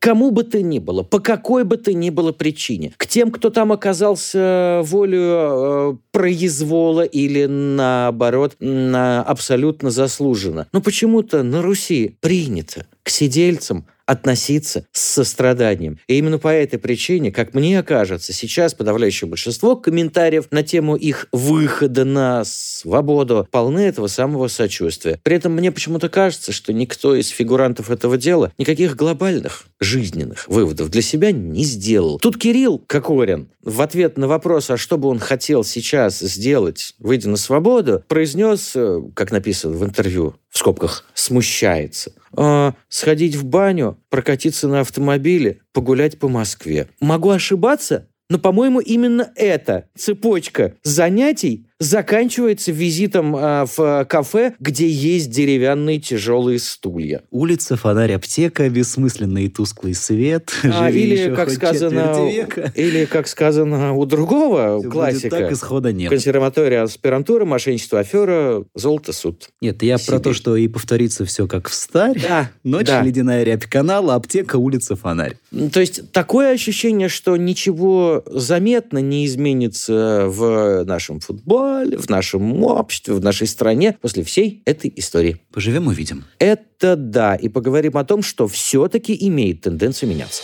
кому 0.06 0.30
бы 0.30 0.44
то 0.44 0.62
ни 0.62 0.78
было, 0.78 1.02
по 1.02 1.18
какой 1.18 1.64
бы 1.64 1.76
то 1.78 1.92
ни 1.92 2.10
было 2.10 2.30
причине, 2.30 2.92
к 2.96 3.08
тем, 3.08 3.32
кто 3.32 3.50
там 3.50 3.72
оказался 3.72 4.80
волю 4.84 5.20
э, 5.20 5.96
произвола 6.12 7.02
или, 7.02 7.46
наоборот, 7.46 8.54
на 8.60 9.24
абсолютно 9.24 9.90
заслуженно. 9.90 10.68
Но 10.72 10.80
почему-то 10.80 11.42
на 11.42 11.60
Руси 11.60 12.16
принято 12.20 12.86
к 13.02 13.08
сидельцам 13.08 13.88
относиться 14.06 14.86
с 14.92 15.00
состраданием. 15.00 15.98
И 16.06 16.16
именно 16.16 16.38
по 16.38 16.48
этой 16.48 16.78
причине, 16.78 17.32
как 17.32 17.54
мне 17.54 17.82
кажется, 17.82 18.32
сейчас 18.32 18.74
подавляющее 18.74 19.28
большинство 19.28 19.76
комментариев 19.76 20.46
на 20.50 20.62
тему 20.62 20.96
их 20.96 21.26
выхода 21.32 22.04
на 22.04 22.44
свободу 22.44 23.46
полны 23.50 23.80
этого 23.80 24.06
самого 24.06 24.48
сочувствия. 24.48 25.20
При 25.22 25.36
этом 25.36 25.52
мне 25.52 25.72
почему-то 25.72 26.08
кажется, 26.08 26.52
что 26.52 26.72
никто 26.72 27.14
из 27.14 27.28
фигурантов 27.28 27.90
этого 27.90 28.16
дела 28.16 28.52
никаких 28.58 28.96
глобальных 28.96 29.64
жизненных 29.80 30.46
выводов 30.48 30.90
для 30.90 31.02
себя 31.02 31.32
не 31.32 31.64
сделал. 31.64 32.18
Тут 32.18 32.38
Кирилл 32.38 32.78
Кокорин 32.78 33.48
в 33.62 33.80
ответ 33.82 34.16
на 34.16 34.28
вопрос, 34.28 34.70
а 34.70 34.76
что 34.76 34.96
бы 34.96 35.08
он 35.08 35.18
хотел 35.18 35.64
сейчас 35.64 36.20
сделать, 36.20 36.94
выйдя 37.00 37.28
на 37.28 37.36
свободу, 37.36 38.04
произнес, 38.06 38.72
э, 38.76 39.02
как 39.14 39.32
написано 39.32 39.76
в 39.76 39.84
интервью, 39.84 40.36
в 40.50 40.58
скобках, 40.58 41.04
смущается. 41.14 42.12
Э, 42.36 42.72
сходить 42.88 43.36
в 43.36 43.44
баню, 43.44 43.98
прокатиться 44.08 44.68
на 44.68 44.80
автомобиле, 44.80 45.60
погулять 45.72 46.18
по 46.18 46.28
Москве. 46.28 46.88
Могу 47.00 47.30
ошибаться, 47.30 48.08
но, 48.28 48.38
по-моему, 48.38 48.80
именно 48.80 49.30
эта 49.36 49.88
цепочка 49.96 50.74
занятий 50.82 51.66
заканчивается 51.78 52.72
визитом 52.72 53.36
э, 53.36 53.66
в 53.76 54.04
кафе, 54.08 54.54
где 54.60 54.88
есть 54.88 55.30
деревянные 55.30 56.00
тяжелые 56.00 56.58
стулья. 56.58 57.22
Улица, 57.30 57.76
фонарь, 57.76 58.12
аптека, 58.14 58.68
бессмысленный 58.68 59.48
тусклый 59.48 59.94
свет. 59.94 60.52
А, 60.64 60.90
или, 60.90 61.34
как 61.34 61.50
сказано, 61.50 62.28
или, 62.74 63.04
как 63.04 63.28
сказано 63.28 63.94
у 63.94 64.06
другого 64.06 64.80
Все 64.80 64.90
классика. 64.90 65.30
так 65.30 65.52
исхода 65.52 65.92
нет. 65.92 66.10
Консерватория, 66.10 66.82
аспирантура, 66.82 67.44
мошенничество, 67.44 68.00
афера, 68.00 68.64
золото, 68.74 69.12
суд. 69.12 69.48
Нет, 69.60 69.82
я 69.82 69.98
про 69.98 70.18
то, 70.18 70.32
что 70.32 70.56
и 70.56 70.68
повторится 70.68 71.24
все 71.24 71.46
как 71.46 71.68
в 71.68 71.74
старь. 71.74 72.18
Да, 72.20 72.50
Ночь, 72.64 72.86
да. 72.86 73.02
ледяная 73.02 73.42
рябь 73.44 73.66
канала, 73.66 74.14
аптека, 74.14 74.56
улица, 74.56 74.96
фонарь. 74.96 75.36
То 75.72 75.80
есть 75.80 76.12
такое 76.12 76.52
ощущение, 76.52 77.08
что 77.08 77.36
ничего 77.36 78.22
заметно 78.26 78.98
не 78.98 79.26
изменится 79.26 80.24
в 80.28 80.84
нашем 80.84 81.20
футболе, 81.20 81.65
в 81.96 82.08
нашем 82.08 82.62
обществе, 82.64 83.14
в 83.14 83.20
нашей 83.20 83.46
стране 83.46 83.96
после 84.00 84.22
всей 84.22 84.62
этой 84.64 84.92
истории. 84.96 85.36
Поживем, 85.52 85.86
увидим. 85.86 86.24
Это 86.38 86.96
да. 86.96 87.34
И 87.34 87.48
поговорим 87.48 87.96
о 87.96 88.04
том, 88.04 88.22
что 88.22 88.48
все-таки 88.48 89.16
имеет 89.28 89.62
тенденцию 89.62 90.10
меняться. 90.10 90.42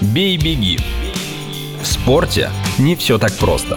Бей-беги. 0.00 0.78
В 1.82 1.86
спорте 1.86 2.50
не 2.78 2.96
все 2.96 3.18
так 3.18 3.32
просто. 3.34 3.76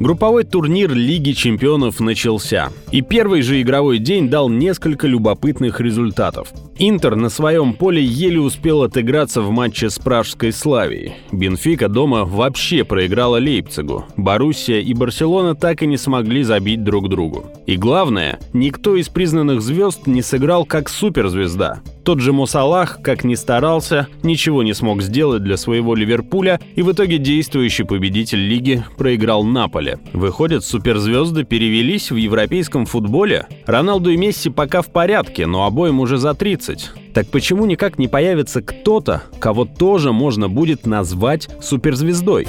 Групповой 0.00 0.44
турнир 0.44 0.94
Лиги 0.94 1.32
чемпионов 1.32 2.00
начался, 2.00 2.72
и 2.90 3.02
первый 3.02 3.42
же 3.42 3.60
игровой 3.60 3.98
день 3.98 4.30
дал 4.30 4.48
несколько 4.48 5.06
любопытных 5.06 5.78
результатов. 5.78 6.54
Интер 6.82 7.14
на 7.14 7.28
своем 7.28 7.74
поле 7.74 8.02
еле 8.02 8.40
успел 8.40 8.82
отыграться 8.84 9.42
в 9.42 9.50
матче 9.50 9.90
с 9.90 9.98
пражской 9.98 10.50
Славией. 10.50 11.12
Бенфика 11.30 11.88
дома 11.88 12.24
вообще 12.24 12.84
проиграла 12.84 13.36
Лейпцигу. 13.36 14.06
Боруссия 14.16 14.80
и 14.80 14.94
Барселона 14.94 15.54
так 15.54 15.82
и 15.82 15.86
не 15.86 15.98
смогли 15.98 16.42
забить 16.42 16.82
друг 16.82 17.10
другу. 17.10 17.44
И 17.66 17.76
главное, 17.76 18.40
никто 18.54 18.96
из 18.96 19.10
признанных 19.10 19.60
звезд 19.60 20.06
не 20.06 20.22
сыграл 20.22 20.64
как 20.64 20.88
суперзвезда. 20.88 21.82
Тот 22.04 22.20
же 22.20 22.32
Мусалах, 22.32 23.00
как 23.02 23.24
ни 23.24 23.34
старался, 23.34 24.08
ничего 24.22 24.62
не 24.62 24.72
смог 24.72 25.02
сделать 25.02 25.42
для 25.42 25.56
своего 25.56 25.94
Ливерпуля, 25.94 26.58
и 26.74 26.82
в 26.82 26.92
итоге 26.92 27.18
действующий 27.18 27.84
победитель 27.84 28.38
лиги 28.38 28.82
проиграл 28.96 29.44
Наполе. 29.44 29.98
Выходит, 30.12 30.64
суперзвезды 30.64 31.44
перевелись 31.44 32.10
в 32.10 32.16
европейском 32.16 32.86
футболе? 32.86 33.46
Роналду 33.66 34.10
и 34.10 34.16
Месси 34.16 34.48
пока 34.50 34.82
в 34.82 34.88
порядке, 34.88 35.46
но 35.46 35.66
обоим 35.66 36.00
уже 36.00 36.16
за 36.16 36.34
30. 36.34 36.90
Так 37.14 37.28
почему 37.28 37.66
никак 37.66 37.98
не 37.98 38.08
появится 38.08 38.62
кто-то, 38.62 39.22
кого 39.38 39.64
тоже 39.64 40.12
можно 40.12 40.48
будет 40.48 40.86
назвать 40.86 41.48
суперзвездой? 41.62 42.48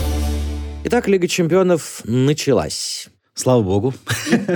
Итак, 0.83 1.07
Лига 1.07 1.27
чемпионов 1.27 2.01
началась. 2.05 3.09
Слава 3.33 3.63
богу. 3.63 3.93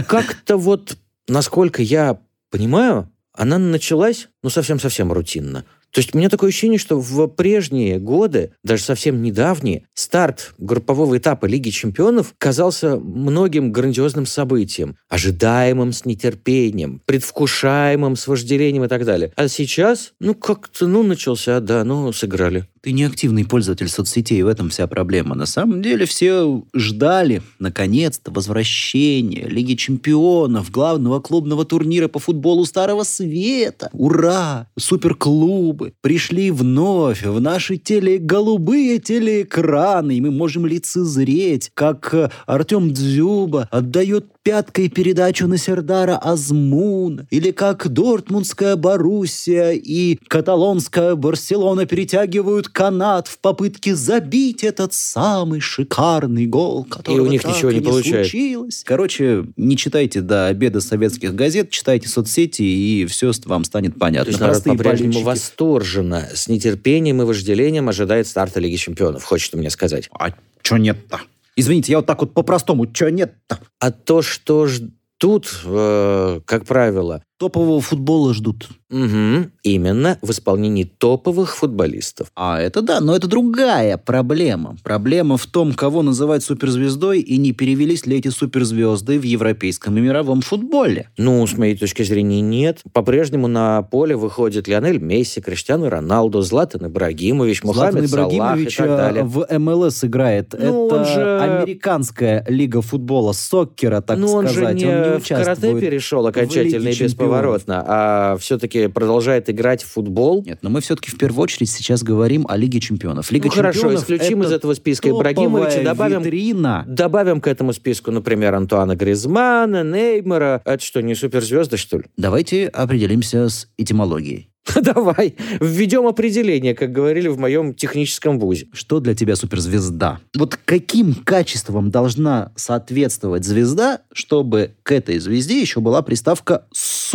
Как-то 0.07 0.57
вот, 0.57 0.97
насколько 1.27 1.81
я 1.81 2.17
понимаю, 2.49 3.09
она 3.37 3.57
началась, 3.57 4.29
ну, 4.43 4.49
совсем-совсем 4.49 5.11
рутинно. 5.11 5.65
То 5.95 5.99
есть 5.99 6.13
у 6.13 6.17
меня 6.17 6.27
такое 6.27 6.49
ощущение, 6.49 6.77
что 6.77 6.99
в 6.99 7.27
прежние 7.27 7.99
годы, 7.99 8.51
даже 8.65 8.83
совсем 8.83 9.21
недавние, 9.21 9.85
старт 9.93 10.53
группового 10.57 11.17
этапа 11.17 11.45
Лиги 11.45 11.69
чемпионов 11.69 12.33
казался 12.37 12.97
многим 12.97 13.71
грандиозным 13.71 14.25
событием, 14.25 14.97
ожидаемым 15.07 15.93
с 15.93 16.03
нетерпением, 16.03 17.01
предвкушаемым 17.05 18.17
с 18.17 18.27
вожделением 18.27 18.83
и 18.83 18.87
так 18.89 19.05
далее. 19.05 19.31
А 19.37 19.47
сейчас, 19.47 20.11
ну, 20.19 20.35
как-то, 20.35 20.85
ну, 20.85 21.01
начался, 21.01 21.61
да, 21.61 21.85
ну, 21.85 22.11
сыграли. 22.11 22.67
Ты 22.85 22.91
не 22.91 23.03
активный 23.03 23.45
пользователь 23.45 23.89
соцсетей, 23.89 24.43
в 24.43 24.47
этом 24.47 24.69
вся 24.69 24.85
проблема. 24.85 25.33
На 25.33 25.47
самом 25.47 25.81
деле 25.81 26.05
все 26.05 26.61
ждали, 26.75 27.41
наконец-то, 27.57 28.29
возвращения 28.29 29.47
Лиги 29.47 29.73
чемпионов, 29.73 30.69
главного 30.69 31.19
клубного 31.19 31.65
турнира 31.65 32.07
по 32.07 32.19
футболу 32.19 32.63
Старого 32.63 33.01
Света. 33.01 33.89
Ура! 33.91 34.67
Суперклубы 34.77 35.93
пришли 36.01 36.51
вновь 36.51 37.23
в 37.23 37.41
наши 37.41 37.77
теле 37.77 38.19
голубые 38.19 38.99
телеэкраны, 38.99 40.17
и 40.17 40.21
мы 40.21 40.29
можем 40.29 40.67
лицезреть, 40.67 41.71
как 41.73 42.13
э, 42.13 42.29
Артем 42.45 42.93
Дзюба 42.93 43.67
отдает 43.71 44.27
пяткой 44.43 44.89
передачу 44.89 45.47
на 45.47 45.57
Сердара 45.57 46.17
Азмун, 46.17 47.25
или 47.31 47.49
как 47.49 47.87
Дортмундская 47.87 48.75
Боруссия 48.75 49.71
и 49.71 50.19
каталонская 50.27 51.15
Барселона 51.15 51.87
перетягивают 51.87 52.69
канат 52.75 53.29
в 53.29 53.39
попытке 53.39 53.95
забить 53.95 54.65
этот 54.65 54.93
самый 54.93 55.61
шикарный 55.61 56.45
гол, 56.45 56.83
который 56.83 57.15
и 57.15 57.19
у 57.21 57.25
них 57.27 57.45
ничего 57.45 57.71
не, 57.71 57.79
не 57.79 57.83
получается. 57.85 58.29
случилось. 58.29 58.83
Короче, 58.85 59.45
не 59.55 59.77
читайте 59.77 60.19
до 60.19 60.47
обеда 60.47 60.81
советских 60.81 61.33
газет, 61.33 61.69
читайте 61.69 62.09
соцсети, 62.09 62.63
и 62.63 63.05
все 63.05 63.31
вам 63.45 63.63
станет 63.63 63.97
понятно. 63.97 64.25
То 64.25 64.29
есть 64.31 64.41
народ 64.41 64.63
по-прежнему 64.65 65.21
восторженно, 65.21 66.27
с 66.33 66.49
нетерпением 66.49 67.21
и 67.21 67.25
вожделением 67.25 67.87
ожидает 67.87 68.27
старта 68.27 68.59
Лиги 68.59 68.75
чемпионов, 68.75 69.23
хочет 69.23 69.53
мне 69.53 69.69
сказать. 69.69 70.09
А 70.11 70.31
чё 70.61 70.75
нет-то? 70.75 71.21
Извините, 71.55 71.93
я 71.93 71.99
вот 71.99 72.05
так 72.05 72.19
вот 72.19 72.33
по-простому, 72.33 72.87
чё 72.87 73.07
нет-то? 73.07 73.59
А 73.79 73.91
то, 73.91 74.21
что 74.21 74.67
ждут, 74.67 75.61
э, 75.63 76.41
как 76.43 76.65
правило, 76.65 77.23
Топового 77.37 77.81
футбола 77.81 78.33
ждут. 78.33 78.69
мгм, 78.89 79.51
именно 79.63 80.17
в 80.21 80.31
исполнении 80.31 80.85
топовых 80.85 81.57
футболистов. 81.57 82.27
А 82.35 82.61
это 82.61 82.81
да, 82.81 83.01
но 83.01 83.13
это 83.13 83.27
другая 83.27 83.97
проблема. 83.97 84.77
Проблема 84.83 85.35
в 85.35 85.45
том, 85.45 85.73
кого 85.73 86.01
называть 86.01 86.43
суперзвездой, 86.43 87.19
и 87.19 87.37
не 87.37 87.51
перевелись 87.51 88.05
ли 88.05 88.17
эти 88.17 88.29
суперзвезды 88.29 89.19
в 89.19 89.23
европейском 89.23 89.97
и 89.97 90.01
мировом 90.01 90.41
футболе. 90.41 91.09
Ну, 91.17 91.45
с 91.45 91.57
моей 91.57 91.75
точки 91.75 92.03
зрения, 92.03 92.39
нет. 92.39 92.81
По-прежнему 92.93 93.47
на 93.47 93.81
поле 93.81 94.15
выходит 94.15 94.69
Лионель 94.69 94.99
Месси, 94.99 95.41
Криштиану 95.41 95.89
Роналду, 95.89 96.41
Златан 96.41 96.87
Ибрагимович, 96.87 97.63
Златан 97.63 97.95
Мухаммед 98.03 98.09
Салах 98.09 98.31
и 98.31 98.35
Ибрагимович 98.37 98.77
так 98.77 98.87
далее. 98.87 99.23
э, 99.23 99.25
в 99.25 99.59
МЛС 99.59 100.03
играет. 100.05 100.55
Ну, 100.57 100.85
это 100.85 100.95
он 100.95 101.05
же- 101.05 101.39
американская 101.41 102.45
лига 102.47 102.81
футбола, 102.81 103.33
соккера, 103.33 103.99
так 103.99 104.19
ну, 104.19 104.31
он 104.31 104.47
сказать. 104.47 104.79
же 104.79 104.85
не, 104.85 104.91
он 104.93 105.11
не 105.13 105.19
в 105.19 105.27
карате 105.27 105.79
перешел 105.79 106.25
окончательно 106.27 106.89
и. 106.89 107.24
Бесповоротно, 107.25 107.83
а 107.85 108.37
все-таки 108.37 108.87
продолжает 108.87 109.49
играть 109.49 109.83
в 109.83 109.91
футбол. 109.91 110.43
Нет, 110.45 110.59
но 110.61 110.69
мы 110.69 110.81
все-таки 110.81 111.11
в 111.11 111.17
первую 111.17 111.43
очередь 111.43 111.69
сейчас 111.69 112.03
говорим 112.03 112.45
о 112.47 112.57
Лиге 112.57 112.79
чемпионов. 112.79 113.31
Лига 113.31 113.47
ну, 113.47 113.51
хорошо, 113.51 113.81
чемпионов 113.81 114.03
исключим 114.03 114.41
это 114.41 114.49
из 114.49 114.53
этого 114.53 114.73
списка 114.73 115.09
Ибрагимовича, 115.09 115.83
добавим 115.83 116.21
витрина. 116.21 116.83
Добавим 116.87 117.41
к 117.41 117.47
этому 117.47 117.73
списку, 117.73 118.11
например, 118.11 118.55
Антуана 118.55 118.95
Гризмана, 118.95 119.83
Неймара. 119.83 120.61
Это 120.65 120.83
что, 120.83 121.01
не 121.01 121.15
суперзвезды, 121.15 121.77
что 121.77 121.97
ли? 121.97 122.05
Давайте 122.17 122.67
определимся 122.67 123.49
с 123.49 123.67
этимологией. 123.77 124.49
Давай, 124.81 125.35
введем 125.59 126.07
определение, 126.07 126.73
как 126.73 126.91
говорили 126.91 127.27
в 127.27 127.37
моем 127.37 127.73
техническом 127.73 128.39
вузе. 128.39 128.67
Что 128.73 128.99
для 128.99 129.13
тебя 129.13 129.35
суперзвезда? 129.35 130.19
Вот 130.35 130.57
каким 130.65 131.13
качествам 131.13 131.91
должна 131.91 132.51
соответствовать 132.55 133.45
звезда, 133.45 134.01
чтобы 134.11 134.71
к 134.83 134.91
этой 134.91 135.19
звезде 135.19 135.61
еще 135.61 135.81
была 135.81 136.01
приставка 136.01 136.65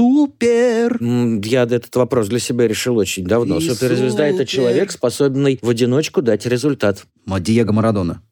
«супер»? 0.01 0.99
Я 1.45 1.65
этот 1.65 1.95
вопрос 1.97 2.29
для 2.29 2.39
себя 2.39 2.67
решил 2.67 2.97
очень 2.97 3.25
давно. 3.25 3.59
И 3.59 3.69
Суперзвезда— 3.69 4.27
это 4.29 4.47
человек, 4.47 4.91
способный 4.93 5.59
в 5.61 5.69
одиночку 5.69 6.23
дать 6.23 6.47
результат. 6.47 7.05
Диего 7.27 7.73
Марадона. 7.73 8.23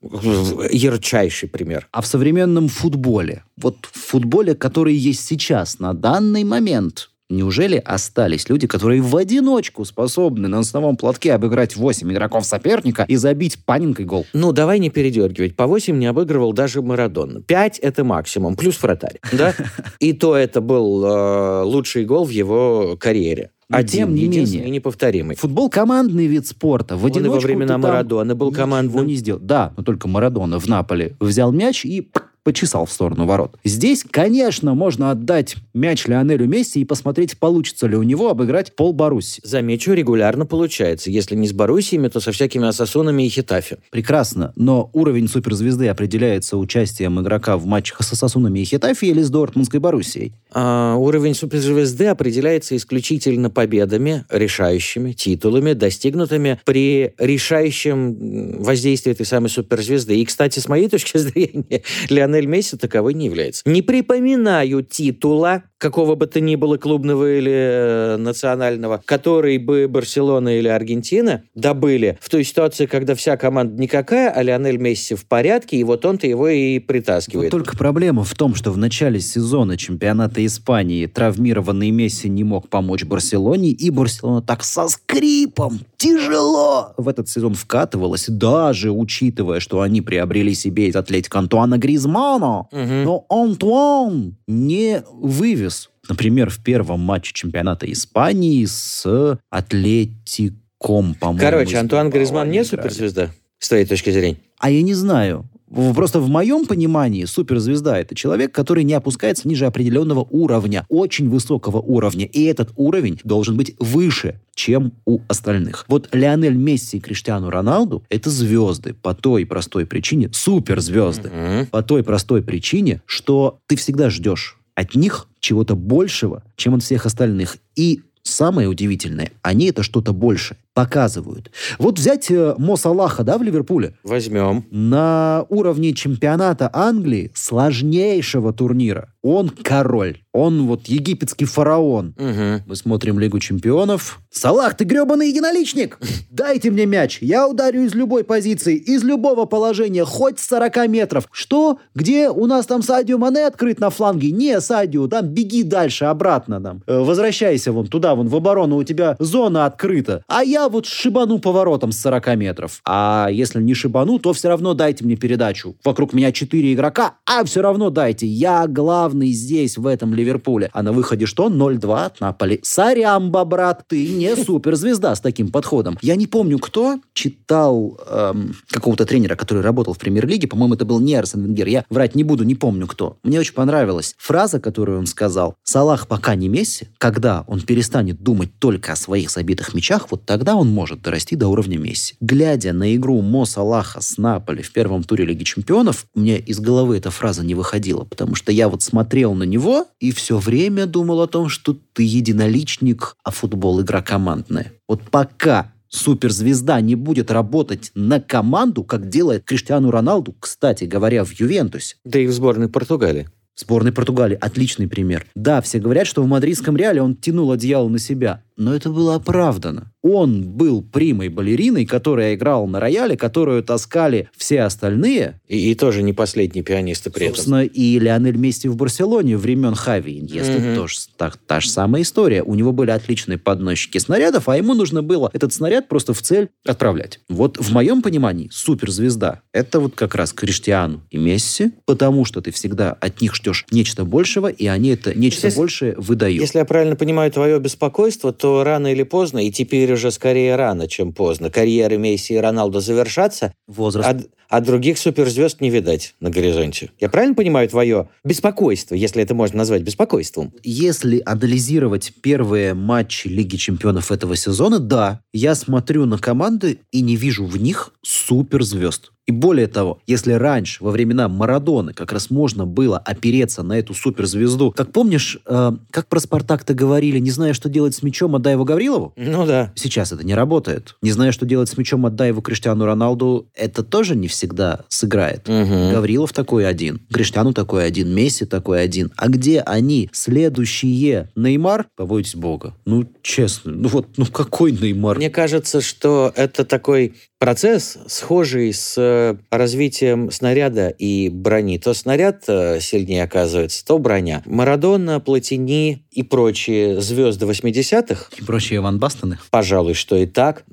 Ярчайший 0.70 1.48
пример. 1.48 1.87
А 1.92 2.00
в 2.00 2.07
современном 2.07 2.68
футболе, 2.68 3.44
вот 3.57 3.76
в 3.92 3.98
футболе, 3.98 4.54
который 4.54 4.94
есть 4.94 5.24
сейчас, 5.24 5.78
на 5.78 5.92
данный 5.92 6.44
момент, 6.44 7.11
неужели 7.28 7.76
остались 7.76 8.48
люди, 8.48 8.66
которые 8.66 9.00
в 9.00 9.16
одиночку 9.16 9.84
способны 9.84 10.48
на 10.48 10.60
основном 10.60 10.96
платке 10.96 11.32
обыграть 11.34 11.76
8 11.76 12.10
игроков 12.12 12.44
соперника 12.46 13.04
и 13.08 13.16
забить 13.16 13.64
панинкой 13.64 14.04
гол? 14.04 14.26
Ну, 14.32 14.52
давай 14.52 14.78
не 14.78 14.90
передергивать. 14.90 15.56
По 15.56 15.66
8 15.66 15.98
не 15.98 16.06
обыгрывал 16.06 16.52
даже 16.52 16.82
Марадона. 16.82 17.40
5— 17.42 17.78
это 17.80 18.04
максимум, 18.04 18.56
плюс 18.56 18.80
вратарь. 18.82 19.20
Да? 19.32 19.54
И 20.00 20.12
то 20.12 20.36
это 20.36 20.60
был 20.60 21.04
э, 21.04 21.62
лучший 21.64 22.04
гол 22.04 22.24
в 22.24 22.30
его 22.30 22.96
карьере. 22.98 23.50
Но 23.70 23.76
Один, 23.76 23.90
тем 23.90 24.14
не 24.14 24.22
единственный 24.22 24.60
менее. 24.60 24.68
и 24.68 24.76
неповторимый. 24.76 25.36
Футбол 25.36 25.68
командный 25.68 26.26
вид 26.26 26.46
спорта. 26.46 26.96
В 26.96 27.04
Он 27.04 27.10
и 27.10 27.12
во 27.12 27.18
одиночку 27.18 27.46
времена 27.46 27.76
Марадона 27.76 28.34
был 28.34 28.50
командным. 28.50 29.06
не 29.06 29.14
сделал. 29.14 29.40
Да, 29.40 29.74
но 29.76 29.82
только 29.82 30.08
Марадона 30.08 30.58
в 30.58 30.66
Наполе 30.68 31.16
взял 31.20 31.52
мяч 31.52 31.84
и 31.84 32.00
почесал 32.48 32.87
в 32.87 32.92
сторону 32.92 33.26
ворот. 33.26 33.58
Здесь, 33.62 34.06
конечно, 34.11 34.72
можно 34.72 35.11
отдать 35.11 35.56
мяч 35.74 36.06
Лионелю 36.06 36.48
Месси 36.48 36.80
и 36.80 36.87
посмотреть, 36.87 37.37
получится 37.37 37.87
ли 37.87 37.94
у 37.94 38.02
него 38.02 38.30
обыграть 38.30 38.74
пол 38.74 38.94
Баруси. 38.94 39.42
Замечу, 39.44 39.92
регулярно 39.92 40.46
получается. 40.46 41.11
Если 41.11 41.37
не 41.37 41.46
с 41.46 41.52
Боруссиями, 41.52 42.08
то 42.08 42.20
со 42.20 42.32
всякими 42.32 42.66
Асасунами 42.66 43.24
и 43.24 43.28
Хитафи. 43.28 43.76
Прекрасно, 43.90 44.54
но 44.56 44.88
уровень 44.94 45.28
суперзвезды 45.28 45.88
определяется 45.88 46.56
участием 46.56 47.20
игрока 47.20 47.58
в 47.58 47.66
матчах 47.66 48.02
с 48.02 48.14
Асасунами 48.14 48.61
и 48.61 48.64
Хетафи 48.64 49.04
или 49.04 49.20
с 49.20 49.28
Дортмундской 49.28 49.78
Боруссией. 49.78 50.32
А 50.50 50.94
уровень 50.96 51.34
суперзвезды 51.34 52.06
определяется 52.06 52.76
исключительно 52.76 53.50
победами, 53.50 54.24
решающими, 54.30 55.12
титулами, 55.12 55.74
достигнутыми 55.74 56.58
при 56.64 57.12
решающем 57.18 58.62
воздействии 58.62 59.12
этой 59.12 59.26
самой 59.26 59.50
суперзвезды. 59.50 60.16
И, 60.16 60.24
кстати, 60.24 60.61
с 60.61 60.68
моей 60.68 60.88
точки 60.88 61.18
зрения, 61.18 61.82
Лионель 62.08 62.38
Месси 62.46 62.77
таковой 62.77 63.14
не 63.14 63.27
является. 63.27 63.62
Не 63.66 63.83
припоминаю 63.83 64.83
титула, 64.83 65.64
какого 65.78 66.14
бы 66.16 66.26
то 66.26 66.40
ни 66.40 66.56
было 66.56 66.76
клубного 66.76 67.38
или 67.38 67.52
э, 67.52 68.16
национального, 68.16 69.00
который 69.04 69.58
бы 69.58 69.86
Барселона 69.88 70.58
или 70.58 70.68
Аргентина 70.68 71.44
добыли 71.54 72.18
в 72.20 72.28
той 72.28 72.44
ситуации, 72.44 72.86
когда 72.86 73.14
вся 73.14 73.36
команда 73.36 73.80
никакая, 73.80 74.30
а 74.30 74.42
Лионель 74.42 74.78
Месси 74.78 75.14
в 75.14 75.24
порядке, 75.26 75.76
и 75.76 75.84
вот 75.84 76.04
он-то 76.04 76.26
его 76.26 76.48
и 76.48 76.78
Вот 76.78 76.86
притаскивает. 76.86 77.50
только 77.50 77.76
проблема 77.76 78.24
в 78.24 78.34
том, 78.34 78.54
что 78.54 78.72
в 78.72 78.78
начале 78.78 79.20
сезона 79.20 79.76
чемпионата 79.76 80.44
Испании 80.44 81.06
травмированный 81.06 81.90
Месси 81.90 82.28
не 82.28 82.44
мог 82.44 82.68
помочь 82.68 83.04
Барселоне, 83.04 83.70
и 83.70 83.90
Барселона 83.90 84.42
так 84.42 84.64
со 84.64 84.88
скрипом, 84.88 85.80
тяжело 85.96 86.94
в 86.96 87.08
этот 87.08 87.28
сезон 87.28 87.54
вкатывалась, 87.54 88.26
даже 88.28 88.90
учитывая, 88.90 89.60
что 89.60 89.80
они 89.80 90.00
приобрели 90.00 90.54
себе 90.54 90.88
из 90.88 90.96
атлетика 90.96 91.38
Антуана 91.38 91.78
Гризмана. 91.78 92.66
Мгм. 92.72 93.04
Но 93.04 93.26
Антуан 93.28 94.36
не 94.46 95.02
вывез, 95.12 95.67
например, 96.08 96.50
в 96.50 96.62
первом 96.62 97.00
матче 97.00 97.32
чемпионата 97.32 97.90
Испании 97.90 98.64
с 98.64 99.38
Атлетиком, 99.50 101.14
по-моему. 101.14 101.40
Короче, 101.40 101.76
Антуан 101.76 102.10
Гризман 102.10 102.50
не 102.50 102.58
играли. 102.58 102.68
суперзвезда, 102.68 103.30
с 103.58 103.68
твоей 103.68 103.84
точки 103.84 104.10
зрения? 104.10 104.38
А 104.58 104.70
я 104.70 104.82
не 104.82 104.94
знаю. 104.94 105.48
Просто 105.94 106.20
в 106.20 106.28
моем 106.28 106.66
понимании 106.66 107.24
суперзвезда 107.24 107.98
это 107.98 108.14
человек, 108.14 108.52
который 108.52 108.84
не 108.84 108.94
опускается 108.94 109.46
ниже 109.46 109.66
определенного 109.66 110.20
уровня, 110.30 110.86
очень 110.88 111.28
высокого 111.28 111.78
уровня. 111.78 112.26
И 112.26 112.44
этот 112.44 112.70
уровень 112.76 113.20
должен 113.22 113.56
быть 113.56 113.74
выше, 113.78 114.40
чем 114.54 114.92
у 115.04 115.20
остальных. 115.28 115.84
Вот 115.88 116.08
Лионель 116.12 116.54
Месси 116.54 116.96
и 116.96 117.00
Криштиану 117.00 117.50
Роналду 117.50 118.02
это 118.08 118.30
звезды 118.30 118.94
по 118.94 119.14
той 119.14 119.44
простой 119.44 119.84
причине, 119.86 120.30
суперзвезды. 120.32 121.30
Мгм. 121.30 121.66
По 121.66 121.82
той 121.82 122.02
простой 122.02 122.42
причине, 122.42 123.02
что 123.04 123.58
ты 123.66 123.76
всегда 123.76 124.08
ждешь 124.10 124.57
от 124.78 124.94
них 124.94 125.26
чего-то 125.40 125.74
большего, 125.74 126.44
чем 126.54 126.76
от 126.76 126.84
всех 126.84 127.04
остальных. 127.04 127.56
И 127.74 128.02
самое 128.22 128.68
удивительное, 128.68 129.32
они 129.42 129.66
это 129.66 129.82
что-то 129.82 130.12
больше 130.12 130.56
показывают. 130.78 131.50
Вот 131.80 131.98
взять 131.98 132.30
э, 132.30 132.54
Мо 132.56 132.76
Салаха, 132.76 133.24
да, 133.24 133.36
в 133.36 133.42
Ливерпуле? 133.42 133.94
Возьмем. 134.04 134.64
На 134.70 135.44
уровне 135.48 135.92
чемпионата 135.92 136.70
Англии, 136.72 137.32
сложнейшего 137.34 138.52
турнира, 138.52 139.12
он 139.22 139.48
король. 139.48 140.18
Он 140.32 140.68
вот 140.68 140.86
египетский 140.86 141.46
фараон. 141.46 142.14
Угу. 142.16 142.62
Мы 142.66 142.76
смотрим 142.76 143.18
Лигу 143.18 143.40
чемпионов. 143.40 144.20
Салах, 144.30 144.76
ты 144.76 144.84
гребаный 144.84 145.30
единоличник! 145.30 145.98
Дайте 146.30 146.70
мне 146.70 146.86
мяч. 146.86 147.18
Я 147.20 147.48
ударю 147.48 147.82
из 147.82 147.94
любой 147.94 148.22
позиции, 148.22 148.76
из 148.76 149.02
любого 149.02 149.46
положения, 149.46 150.04
хоть 150.04 150.38
с 150.38 150.46
40 150.46 150.88
метров. 150.88 151.28
Что? 151.32 151.80
Где? 151.96 152.30
У 152.30 152.46
нас 152.46 152.66
там 152.66 152.82
Садио 152.82 153.18
Мане 153.18 153.46
открыт 153.46 153.80
на 153.80 153.90
фланге? 153.90 154.30
Не, 154.30 154.60
Садио, 154.60 155.08
там 155.08 155.26
беги 155.26 155.64
дальше, 155.64 156.04
обратно 156.04 156.60
там. 156.60 156.82
Э, 156.86 157.00
возвращайся 157.00 157.72
вон 157.72 157.88
туда, 157.88 158.14
вон 158.14 158.28
в 158.28 158.36
оборону, 158.36 158.76
у 158.76 158.84
тебя 158.84 159.16
зона 159.18 159.66
открыта. 159.66 160.22
А 160.28 160.44
я 160.44 160.67
вот 160.68 160.87
шибану 160.87 161.38
поворотом 161.38 161.92
с 161.92 162.00
40 162.00 162.37
метров. 162.37 162.81
А 162.85 163.28
если 163.31 163.62
не 163.62 163.74
шибану, 163.74 164.18
то 164.18 164.33
все 164.33 164.48
равно 164.48 164.74
дайте 164.74 165.04
мне 165.04 165.16
передачу. 165.16 165.76
Вокруг 165.85 166.12
меня 166.12 166.33
4 166.33 166.72
игрока, 166.72 167.14
а 167.26 167.44
все 167.44 167.62
равно 167.62 167.90
дайте. 167.90 168.26
Я 168.26 168.66
главный 168.66 169.33
здесь, 169.33 169.78
в 169.78 169.87
этом 169.87 170.14
Ливерпуле. 170.14 170.70
А 170.72 170.83
на 170.83 170.92
выходе 170.92 171.26
что? 171.26 171.48
0-2 171.48 172.04
от 172.04 172.20
Наполи. 172.20 172.61
Сарямба, 172.62 173.44
брат, 173.44 173.85
ты 173.88 174.09
не 174.09 174.35
суперзвезда 174.37 175.14
с 175.14 175.20
таким 175.20 175.48
подходом. 175.48 175.98
Я 176.02 176.16
не 176.16 176.26
помню, 176.26 176.59
кто 176.59 176.98
читал 177.12 177.98
эм, 178.09 178.54
какого-то 178.70 179.04
тренера, 179.04 179.37
который 179.37 179.62
работал 179.62 179.94
в 179.94 179.98
премьер-лиге. 179.98 180.48
По-моему, 180.48 180.74
это 180.74 180.85
был 180.85 181.00
не 181.00 181.14
Арсен 181.14 181.44
Венгер. 181.44 181.66
Я 181.66 181.85
врать 181.90 182.14
не 182.14 182.24
буду, 182.24 182.44
не 182.44 182.54
помню 182.54 182.87
кто. 182.87 183.16
Мне 183.22 183.40
очень 183.40 183.54
понравилась 183.54 184.14
фраза, 184.18 184.61
которую 184.61 184.98
он 184.98 185.07
сказал. 185.07 185.54
Салах 185.62 186.07
пока 186.07 186.35
не 186.35 186.48
Месси. 186.48 186.88
Когда 186.98 187.44
он 187.46 187.61
перестанет 187.61 188.22
думать 188.22 188.50
только 188.59 188.92
о 188.92 188.96
своих 188.96 189.31
забитых 189.31 189.74
мячах, 189.74 190.11
вот 190.11 190.24
тогда 190.24 190.47
он 190.56 190.70
может 190.70 191.02
дорасти 191.02 191.37
до 191.37 191.48
уровня 191.48 191.78
Месси. 191.78 192.14
Глядя 192.20 192.72
на 192.72 192.94
игру 192.94 193.20
Мо 193.22 193.44
Салаха 193.44 194.00
с 194.00 194.18
Наполи 194.18 194.62
в 194.62 194.72
первом 194.72 195.02
туре 195.04 195.24
Лиги 195.24 195.44
Чемпионов, 195.44 196.06
мне 196.14 196.38
из 196.38 196.61
головы 196.61 196.96
эта 196.98 197.11
фраза 197.11 197.44
не 197.44 197.54
выходила, 197.54 198.04
потому 198.04 198.34
что 198.34 198.52
я 198.52 198.68
вот 198.68 198.82
смотрел 198.82 199.34
на 199.34 199.44
него 199.44 199.87
и 200.00 200.12
все 200.12 200.38
время 200.38 200.87
думал 200.87 201.20
о 201.20 201.26
том, 201.26 201.48
что 201.48 201.76
ты 201.92 202.02
единоличник, 202.02 203.16
а 203.24 203.30
футбол 203.30 203.80
игра 203.80 204.02
командная. 204.02 204.72
Вот 204.87 205.02
пока 205.11 205.72
суперзвезда 205.88 206.80
не 206.80 206.94
будет 206.94 207.30
работать 207.30 207.90
на 207.94 208.20
команду, 208.20 208.84
как 208.84 209.08
делает 209.08 209.44
Криштиану 209.44 209.90
Роналду, 209.90 210.34
кстати 210.38 210.84
говоря, 210.84 211.24
в 211.24 211.32
Ювентусе. 211.32 211.96
Да 212.04 212.18
и 212.18 212.26
в 212.26 212.32
сборной 212.32 212.68
Португалии. 212.68 213.28
Сборной 213.56 213.92
Португалии 213.92 214.38
отличный 214.40 214.87
пример. 214.87 215.26
Да, 215.34 215.61
все 215.61 215.80
говорят, 215.80 216.06
что 216.06 216.22
в 216.22 216.28
мадридском 216.28 216.76
реале 216.76 217.02
он 217.02 217.16
тянул 217.16 217.50
одеяло 217.50 217.88
на 217.88 217.98
себя 217.98 218.42
но 218.58 218.74
это 218.74 218.90
было 218.90 219.14
оправдано. 219.14 219.92
Он 220.02 220.42
был 220.42 220.82
примой 220.82 221.28
балериной, 221.28 221.86
которая 221.86 222.34
играла 222.34 222.66
на 222.66 222.80
рояле, 222.80 223.16
которую 223.16 223.62
таскали 223.62 224.28
все 224.36 224.62
остальные. 224.62 225.40
И, 225.46 225.70
и 225.70 225.74
тоже 225.74 226.02
не 226.02 226.12
последний 226.12 226.62
пианисты 226.62 227.10
при 227.10 227.28
Собственно, 227.28 227.64
этом. 227.64 227.74
и 227.74 227.98
Леонель 227.98 228.36
вместе 228.36 228.68
в 228.68 228.76
Барселоне 228.76 229.36
времен 229.36 229.74
Хави 229.74 230.18
Иньесты 230.18 230.52
mm-hmm. 230.52 230.74
тоже 230.74 230.96
так, 231.16 231.36
та 231.36 231.60
же 231.60 231.70
самая 231.70 232.02
история. 232.02 232.42
У 232.42 232.54
него 232.54 232.72
были 232.72 232.90
отличные 232.90 233.38
подносчики 233.38 233.98
снарядов, 233.98 234.48
а 234.48 234.56
ему 234.56 234.74
нужно 234.74 235.02
было 235.02 235.30
этот 235.32 235.52
снаряд 235.52 235.88
просто 235.88 236.12
в 236.12 236.20
цель 236.22 236.48
отправлять. 236.66 237.20
Вот 237.28 237.58
в 237.58 237.72
моем 237.72 238.02
понимании 238.02 238.48
суперзвезда— 238.52 239.42
это 239.52 239.78
вот 239.78 239.94
как 239.94 240.16
раз 240.16 240.32
Криштиану 240.32 241.02
и 241.10 241.16
Месси, 241.16 241.72
потому 241.86 242.24
что 242.24 242.40
ты 242.40 242.50
всегда 242.50 242.92
от 242.92 243.20
них 243.20 243.36
ждешь 243.36 243.66
нечто 243.70 244.04
большего, 244.04 244.48
и 244.48 244.66
они 244.66 244.90
это 244.90 245.16
нечто 245.16 245.46
если, 245.46 245.58
большее 245.58 245.94
выдают. 245.96 246.40
Если 246.40 246.58
я 246.58 246.64
правильно 246.64 246.96
понимаю 246.96 247.30
твое 247.30 247.60
беспокойство, 247.60 248.32
то 248.32 248.47
что 248.48 248.64
рано 248.64 248.90
или 248.90 249.02
поздно, 249.02 249.40
и 249.46 249.50
теперь 249.50 249.92
уже 249.92 250.11
скорее 250.11 250.56
рано, 250.56 250.88
чем 250.88 251.12
поздно, 251.12 251.50
карьеры 251.50 251.98
Месси 251.98 252.34
и 252.34 252.38
Роналду 252.38 252.80
завершатся, 252.80 253.52
Возраст. 253.66 254.08
А, 254.08 254.56
а 254.56 254.61
других 254.62 254.96
суперзвезд 254.96 255.61
не 255.61 255.68
видать 255.68 256.14
на 256.20 256.30
горизонте. 256.30 256.90
Я 256.98 257.11
правильно 257.11 257.34
понимаю 257.34 257.68
твое 257.68 258.08
беспокойство, 258.24 258.94
если 258.94 259.22
это 259.22 259.34
можно 259.34 259.58
назвать 259.58 259.82
беспокойством? 259.82 260.54
Если 260.62 261.22
анализировать 261.26 262.14
первые 262.22 262.72
матчи 262.72 263.28
Лиги 263.28 263.56
Чемпионов 263.56 264.11
этого 264.11 264.34
сезона, 264.34 264.78
да, 264.78 265.20
я 265.34 265.54
смотрю 265.54 266.06
на 266.06 266.16
команды 266.16 266.78
и 266.90 267.02
не 267.02 267.16
вижу 267.16 267.44
в 267.44 267.61
них 267.61 267.92
суперзвезд. 268.02 269.12
И 269.28 269.30
более 269.30 269.66
того, 269.66 269.98
если 270.06 270.32
раньше, 270.32 270.82
во 270.82 270.90
времена 270.90 271.28
Марадоны, 271.28 271.92
как 271.92 272.12
раз 272.12 272.30
можно 272.30 272.64
было 272.64 272.96
опереться 272.96 273.62
на 273.62 273.78
эту 273.78 273.92
суперзвезду, 273.92 274.72
как 274.74 274.90
помнишь, 274.90 275.38
э, 275.44 275.72
как 275.90 276.08
про 276.08 276.18
Спартак-то 276.18 276.72
говорили, 276.72 277.18
не 277.18 277.30
зная, 277.30 277.52
что 277.52 277.68
делать 277.68 277.94
с 277.94 278.02
мячом, 278.02 278.34
отдай 278.36 278.54
его 278.54 278.64
Гаврилову? 278.64 279.12
Ну 279.18 279.44
да. 279.44 279.70
Сейчас 279.74 280.12
это 280.12 280.24
не 280.24 280.34
работает. 280.34 280.96
Не 281.02 281.12
зная, 281.12 281.32
что 281.32 281.44
делать 281.44 281.68
с 281.68 281.76
мячом, 281.76 282.06
отдай 282.06 282.28
его 282.28 282.40
Криштиану 282.40 282.86
Роналду, 282.86 283.50
это 283.54 283.82
тоже 283.82 284.16
не 284.16 284.28
всегда 284.28 284.80
сыграет. 284.88 285.46
Угу. 285.46 285.90
Гаврилов 285.92 286.32
такой 286.32 286.66
один, 286.66 287.02
Криштиану 287.12 287.52
такой 287.52 287.84
один, 287.84 288.14
Месси 288.14 288.46
такой 288.46 288.80
один. 288.80 289.12
А 289.16 289.28
где 289.28 289.60
они, 289.60 290.08
следующие? 290.10 291.28
Неймар? 291.36 291.84
Побойтесь 291.96 292.34
бога. 292.34 292.74
Ну, 292.86 293.06
честно, 293.20 293.72
ну 293.72 293.88
вот, 293.88 294.06
ну 294.16 294.24
какой 294.24 294.72
Неймар? 294.72 295.18
Мне 295.18 295.28
кажется, 295.28 295.82
что 295.82 296.32
это 296.34 296.64
такой 296.64 297.12
процесс, 297.38 297.98
схожий 298.07 298.72
с 298.72 298.94
э, 298.96 299.37
развитием 299.51 300.31
снаряда 300.31 300.88
и 300.88 301.29
брони. 301.29 301.79
То 301.79 301.94
снаряд 301.94 302.44
э, 302.48 302.81
сильнее 302.81 303.24
оказывается, 303.24 303.85
то 303.85 303.98
броня. 303.98 304.42
Марадона, 304.44 305.20
Платини 305.20 306.05
и 306.11 306.22
прочие 306.22 307.01
звезды 307.01 307.46
80-х. 307.46 308.31
И 308.37 308.42
прочие 308.42 308.81
Ван 308.81 308.98
Бастоны. 308.98 309.38
Пожалуй, 309.51 309.94
что 309.94 310.16
и 310.16 310.27
так. 310.27 310.64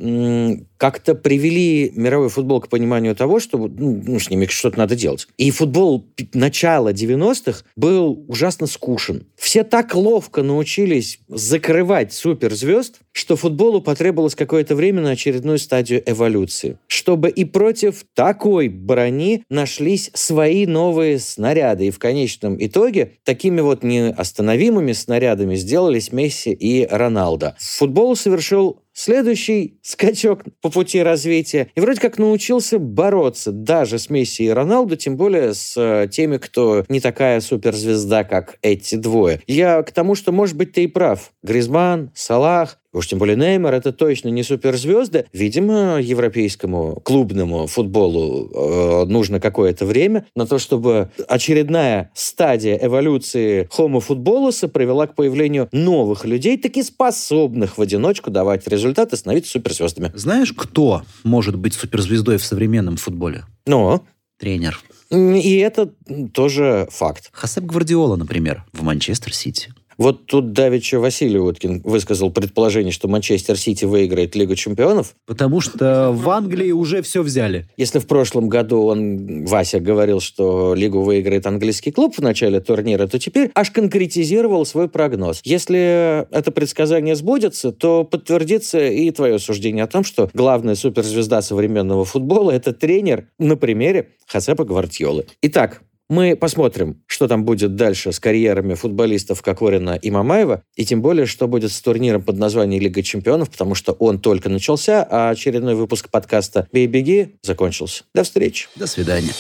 Как-то 0.78 1.16
привели 1.16 1.92
мировой 1.96 2.30
футбол 2.30 2.62
к 2.62 2.68
пониманию 2.68 3.16
того, 3.16 3.40
что 3.40 3.58
ну, 3.58 4.02
ну, 4.06 4.20
с 4.20 4.30
ними 4.30 4.46
что-то 4.48 4.80
надо 4.80 4.96
делать. 4.96 5.28
И 5.38 5.52
футбол 5.52 6.06
начала 6.34 6.92
90-х 6.92 7.64
был 7.76 8.26
ужасно 8.28 8.68
скушен. 8.68 9.28
Все 9.46 9.64
так 9.64 9.94
ловко 9.94 10.42
научились 10.42 11.20
закрывать 11.28 12.12
суперзвезд, 12.12 13.02
что 13.12 13.36
футболу 13.36 13.80
потребовалось 13.80 14.34
какое-то 14.34 14.74
время 14.74 15.04
на 15.04 15.12
очередную 15.12 15.60
стадию 15.60 16.02
эволюции. 16.04 16.80
Чтобы 16.88 17.30
и 17.30 17.46
против 17.46 18.06
такой 18.16 18.70
брони 18.70 19.44
нашлись 19.52 20.10
свои 20.16 20.66
новые 20.66 21.20
снаряды. 21.20 21.86
И 21.86 21.92
в 21.92 22.00
конечном 22.00 22.58
итоге 22.60 23.12
такими 23.24 23.62
вот 23.62 23.84
неостановимыми 23.84 24.94
снарядами 24.94 25.54
сделались 25.54 26.12
Месси 26.12 26.52
и 26.52 26.88
Роналдо. 26.90 27.56
Футбол 27.60 28.16
совершил 28.16 28.82
Следующий 28.98 29.78
скачок 29.82 30.44
по 30.62 30.70
пути 30.70 31.04
развития. 31.04 31.68
И 31.76 31.82
вроде 31.82 32.00
как 32.00 32.18
научился 32.18 32.80
бороться 32.80 33.52
даже 33.52 34.00
с 34.00 34.10
Месси 34.10 34.46
и 34.46 34.50
Роналду, 34.50 34.96
тем 34.96 35.18
более 35.18 35.54
с 35.54 35.76
э, 35.76 36.08
теми, 36.08 36.38
кто 36.38 36.86
не 36.88 37.02
такая 37.02 37.42
суперзвезда, 37.42 38.24
как 38.24 38.58
эти 38.62 38.96
двое. 38.96 39.42
Я 39.48 39.84
к 39.84 39.92
тому, 39.92 40.16
что, 40.16 40.32
может 40.32 40.56
быть, 40.56 40.72
ты 40.72 40.86
и 40.86 40.88
прав. 40.88 41.34
Гризман, 41.44 42.12
Салах, 42.16 42.80
Уж 42.96 43.08
тем 43.08 43.20
более 43.20 43.36
Неймар 43.36 43.74
это 43.74 43.92
точно 43.92 44.30
не 44.30 44.42
суперзвезды. 44.42 45.26
Видимо, 45.34 46.00
европейскому 46.02 47.02
клубному 47.04 47.68
футболу 47.68 48.50
э, 48.54 49.06
нужно 49.06 49.42
какое-то 49.42 49.86
время 49.86 50.26
на 50.34 50.48
то, 50.48 50.60
чтобы 50.60 51.10
очередная 51.28 52.12
стадия 52.14 52.80
эволюции 52.82 53.68
хомо 53.70 54.00
футболуса 54.00 54.70
привела 54.70 55.08
к 55.08 55.16
появлению 55.16 55.68
новых 55.74 56.24
людей, 56.24 56.58
таки 56.58 56.84
способных 56.84 57.78
в 57.78 57.82
одиночку 57.82 58.32
давать 58.32 58.66
результаты, 58.68 59.18
становиться 59.18 59.52
суперзвездами. 59.52 60.12
Знаешь, 60.14 60.54
кто 60.54 61.02
может 61.26 61.58
быть 61.58 61.74
суперзвездой 61.74 62.38
в 62.38 62.46
современном 62.46 62.96
футболе? 62.96 63.44
Ну? 63.66 64.06
Тренер. 64.40 64.80
И 65.12 65.58
это 65.58 65.92
тоже 66.34 66.88
факт. 66.92 67.30
Хасеп 67.34 67.66
Гвардиола, 67.66 68.16
например, 68.16 68.64
в 68.74 68.84
Манчестер 68.84 69.34
Сити. 69.34 69.74
Вот 69.98 70.26
тут 70.26 70.52
Давича 70.52 71.00
Василий 71.00 71.40
Уткин 71.40 71.82
высказал 71.84 72.32
предположение, 72.32 72.92
что 72.92 73.08
Манчестер 73.08 73.58
Сити 73.58 73.86
выиграет 73.86 74.36
Лигу 74.36 74.56
чемпионов. 74.56 75.16
Потому 75.26 75.62
что 75.62 76.12
в 76.12 76.30
Англии 76.30 76.72
уже 76.72 77.02
все 77.02 77.22
взяли. 77.22 77.68
Если 77.78 78.00
в 78.00 78.08
прошлом 78.08 78.50
году 78.50 78.84
он, 78.84 79.46
Вася, 79.46 79.80
говорил, 79.80 80.20
что 80.20 80.74
Лигу 80.76 81.02
выиграет 81.02 81.48
английский 81.48 81.92
клуб 81.92 82.16
в 82.18 82.22
начале 82.22 82.60
турнира, 82.60 83.08
то 83.08 83.20
теперь 83.20 83.52
аж 83.56 83.72
конкретизировал 83.72 84.66
свой 84.66 84.90
прогноз. 84.90 85.42
Если 85.44 86.26
это 86.36 86.52
предсказание 86.52 87.16
сбудется, 87.16 87.72
то 87.72 88.04
подтвердится 88.04 88.86
и 88.88 89.10
твое 89.12 89.40
суждение 89.40 89.84
о 89.84 89.88
том, 89.88 90.04
что 90.04 90.30
главная 90.34 90.76
суперзвезда 90.76 91.42
современного 91.42 92.06
футбола– 92.06 92.52
это 92.52 92.74
тренер 92.74 93.28
на 93.40 93.56
примере 93.56 94.10
Хасепа 94.28 94.66
Гвардиолы. 94.66 95.26
Итак, 95.42 95.82
мы 96.10 96.36
посмотрим, 96.36 97.02
что 97.08 97.28
там 97.28 97.46
будет 97.46 97.76
дальше 97.76 98.12
с 98.12 98.20
карьерами 98.20 98.76
футболистов 98.76 99.42
Кокорина 99.42 99.96
и 99.96 100.12
Мамаева, 100.12 100.64
и 100.76 100.86
тем 100.86 101.02
более, 101.02 101.26
что 101.26 101.48
будет 101.48 101.72
с 101.72 101.82
турниром 101.82 102.22
под 102.22 102.38
названием 102.38 102.82
Лига 102.82 103.02
чемпионов, 103.02 103.50
потому 103.50 103.76
что 103.76 103.94
он 103.94 104.20
только 104.20 104.50
начался, 104.50 105.06
а 105.10 105.30
очередной 105.30 105.76
выпуск 105.76 106.10
подкаста 106.10 106.68
«Бей-беги» 106.72 107.36
закончился. 107.42 108.04
До 108.14 108.24
встречи. 108.24 108.68
До 108.76 108.88
свидания. 108.88 109.32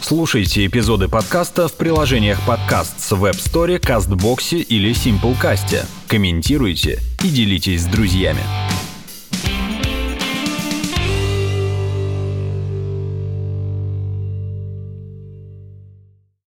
Слушайте 0.00 0.66
эпизоды 0.66 1.08
подкаста 1.08 1.66
в 1.66 1.74
приложениях 1.74 2.38
подкаст 2.46 3.00
с 3.00 3.12
Web 3.12 3.36
Store, 3.36 3.80
CastBox 3.80 4.62
или 4.62 4.92
Simplecast. 4.92 5.86
комментируйте 6.08 6.98
и 7.22 7.28
делитесь 7.28 7.82
с 7.82 7.86
друзьями. 7.86 8.42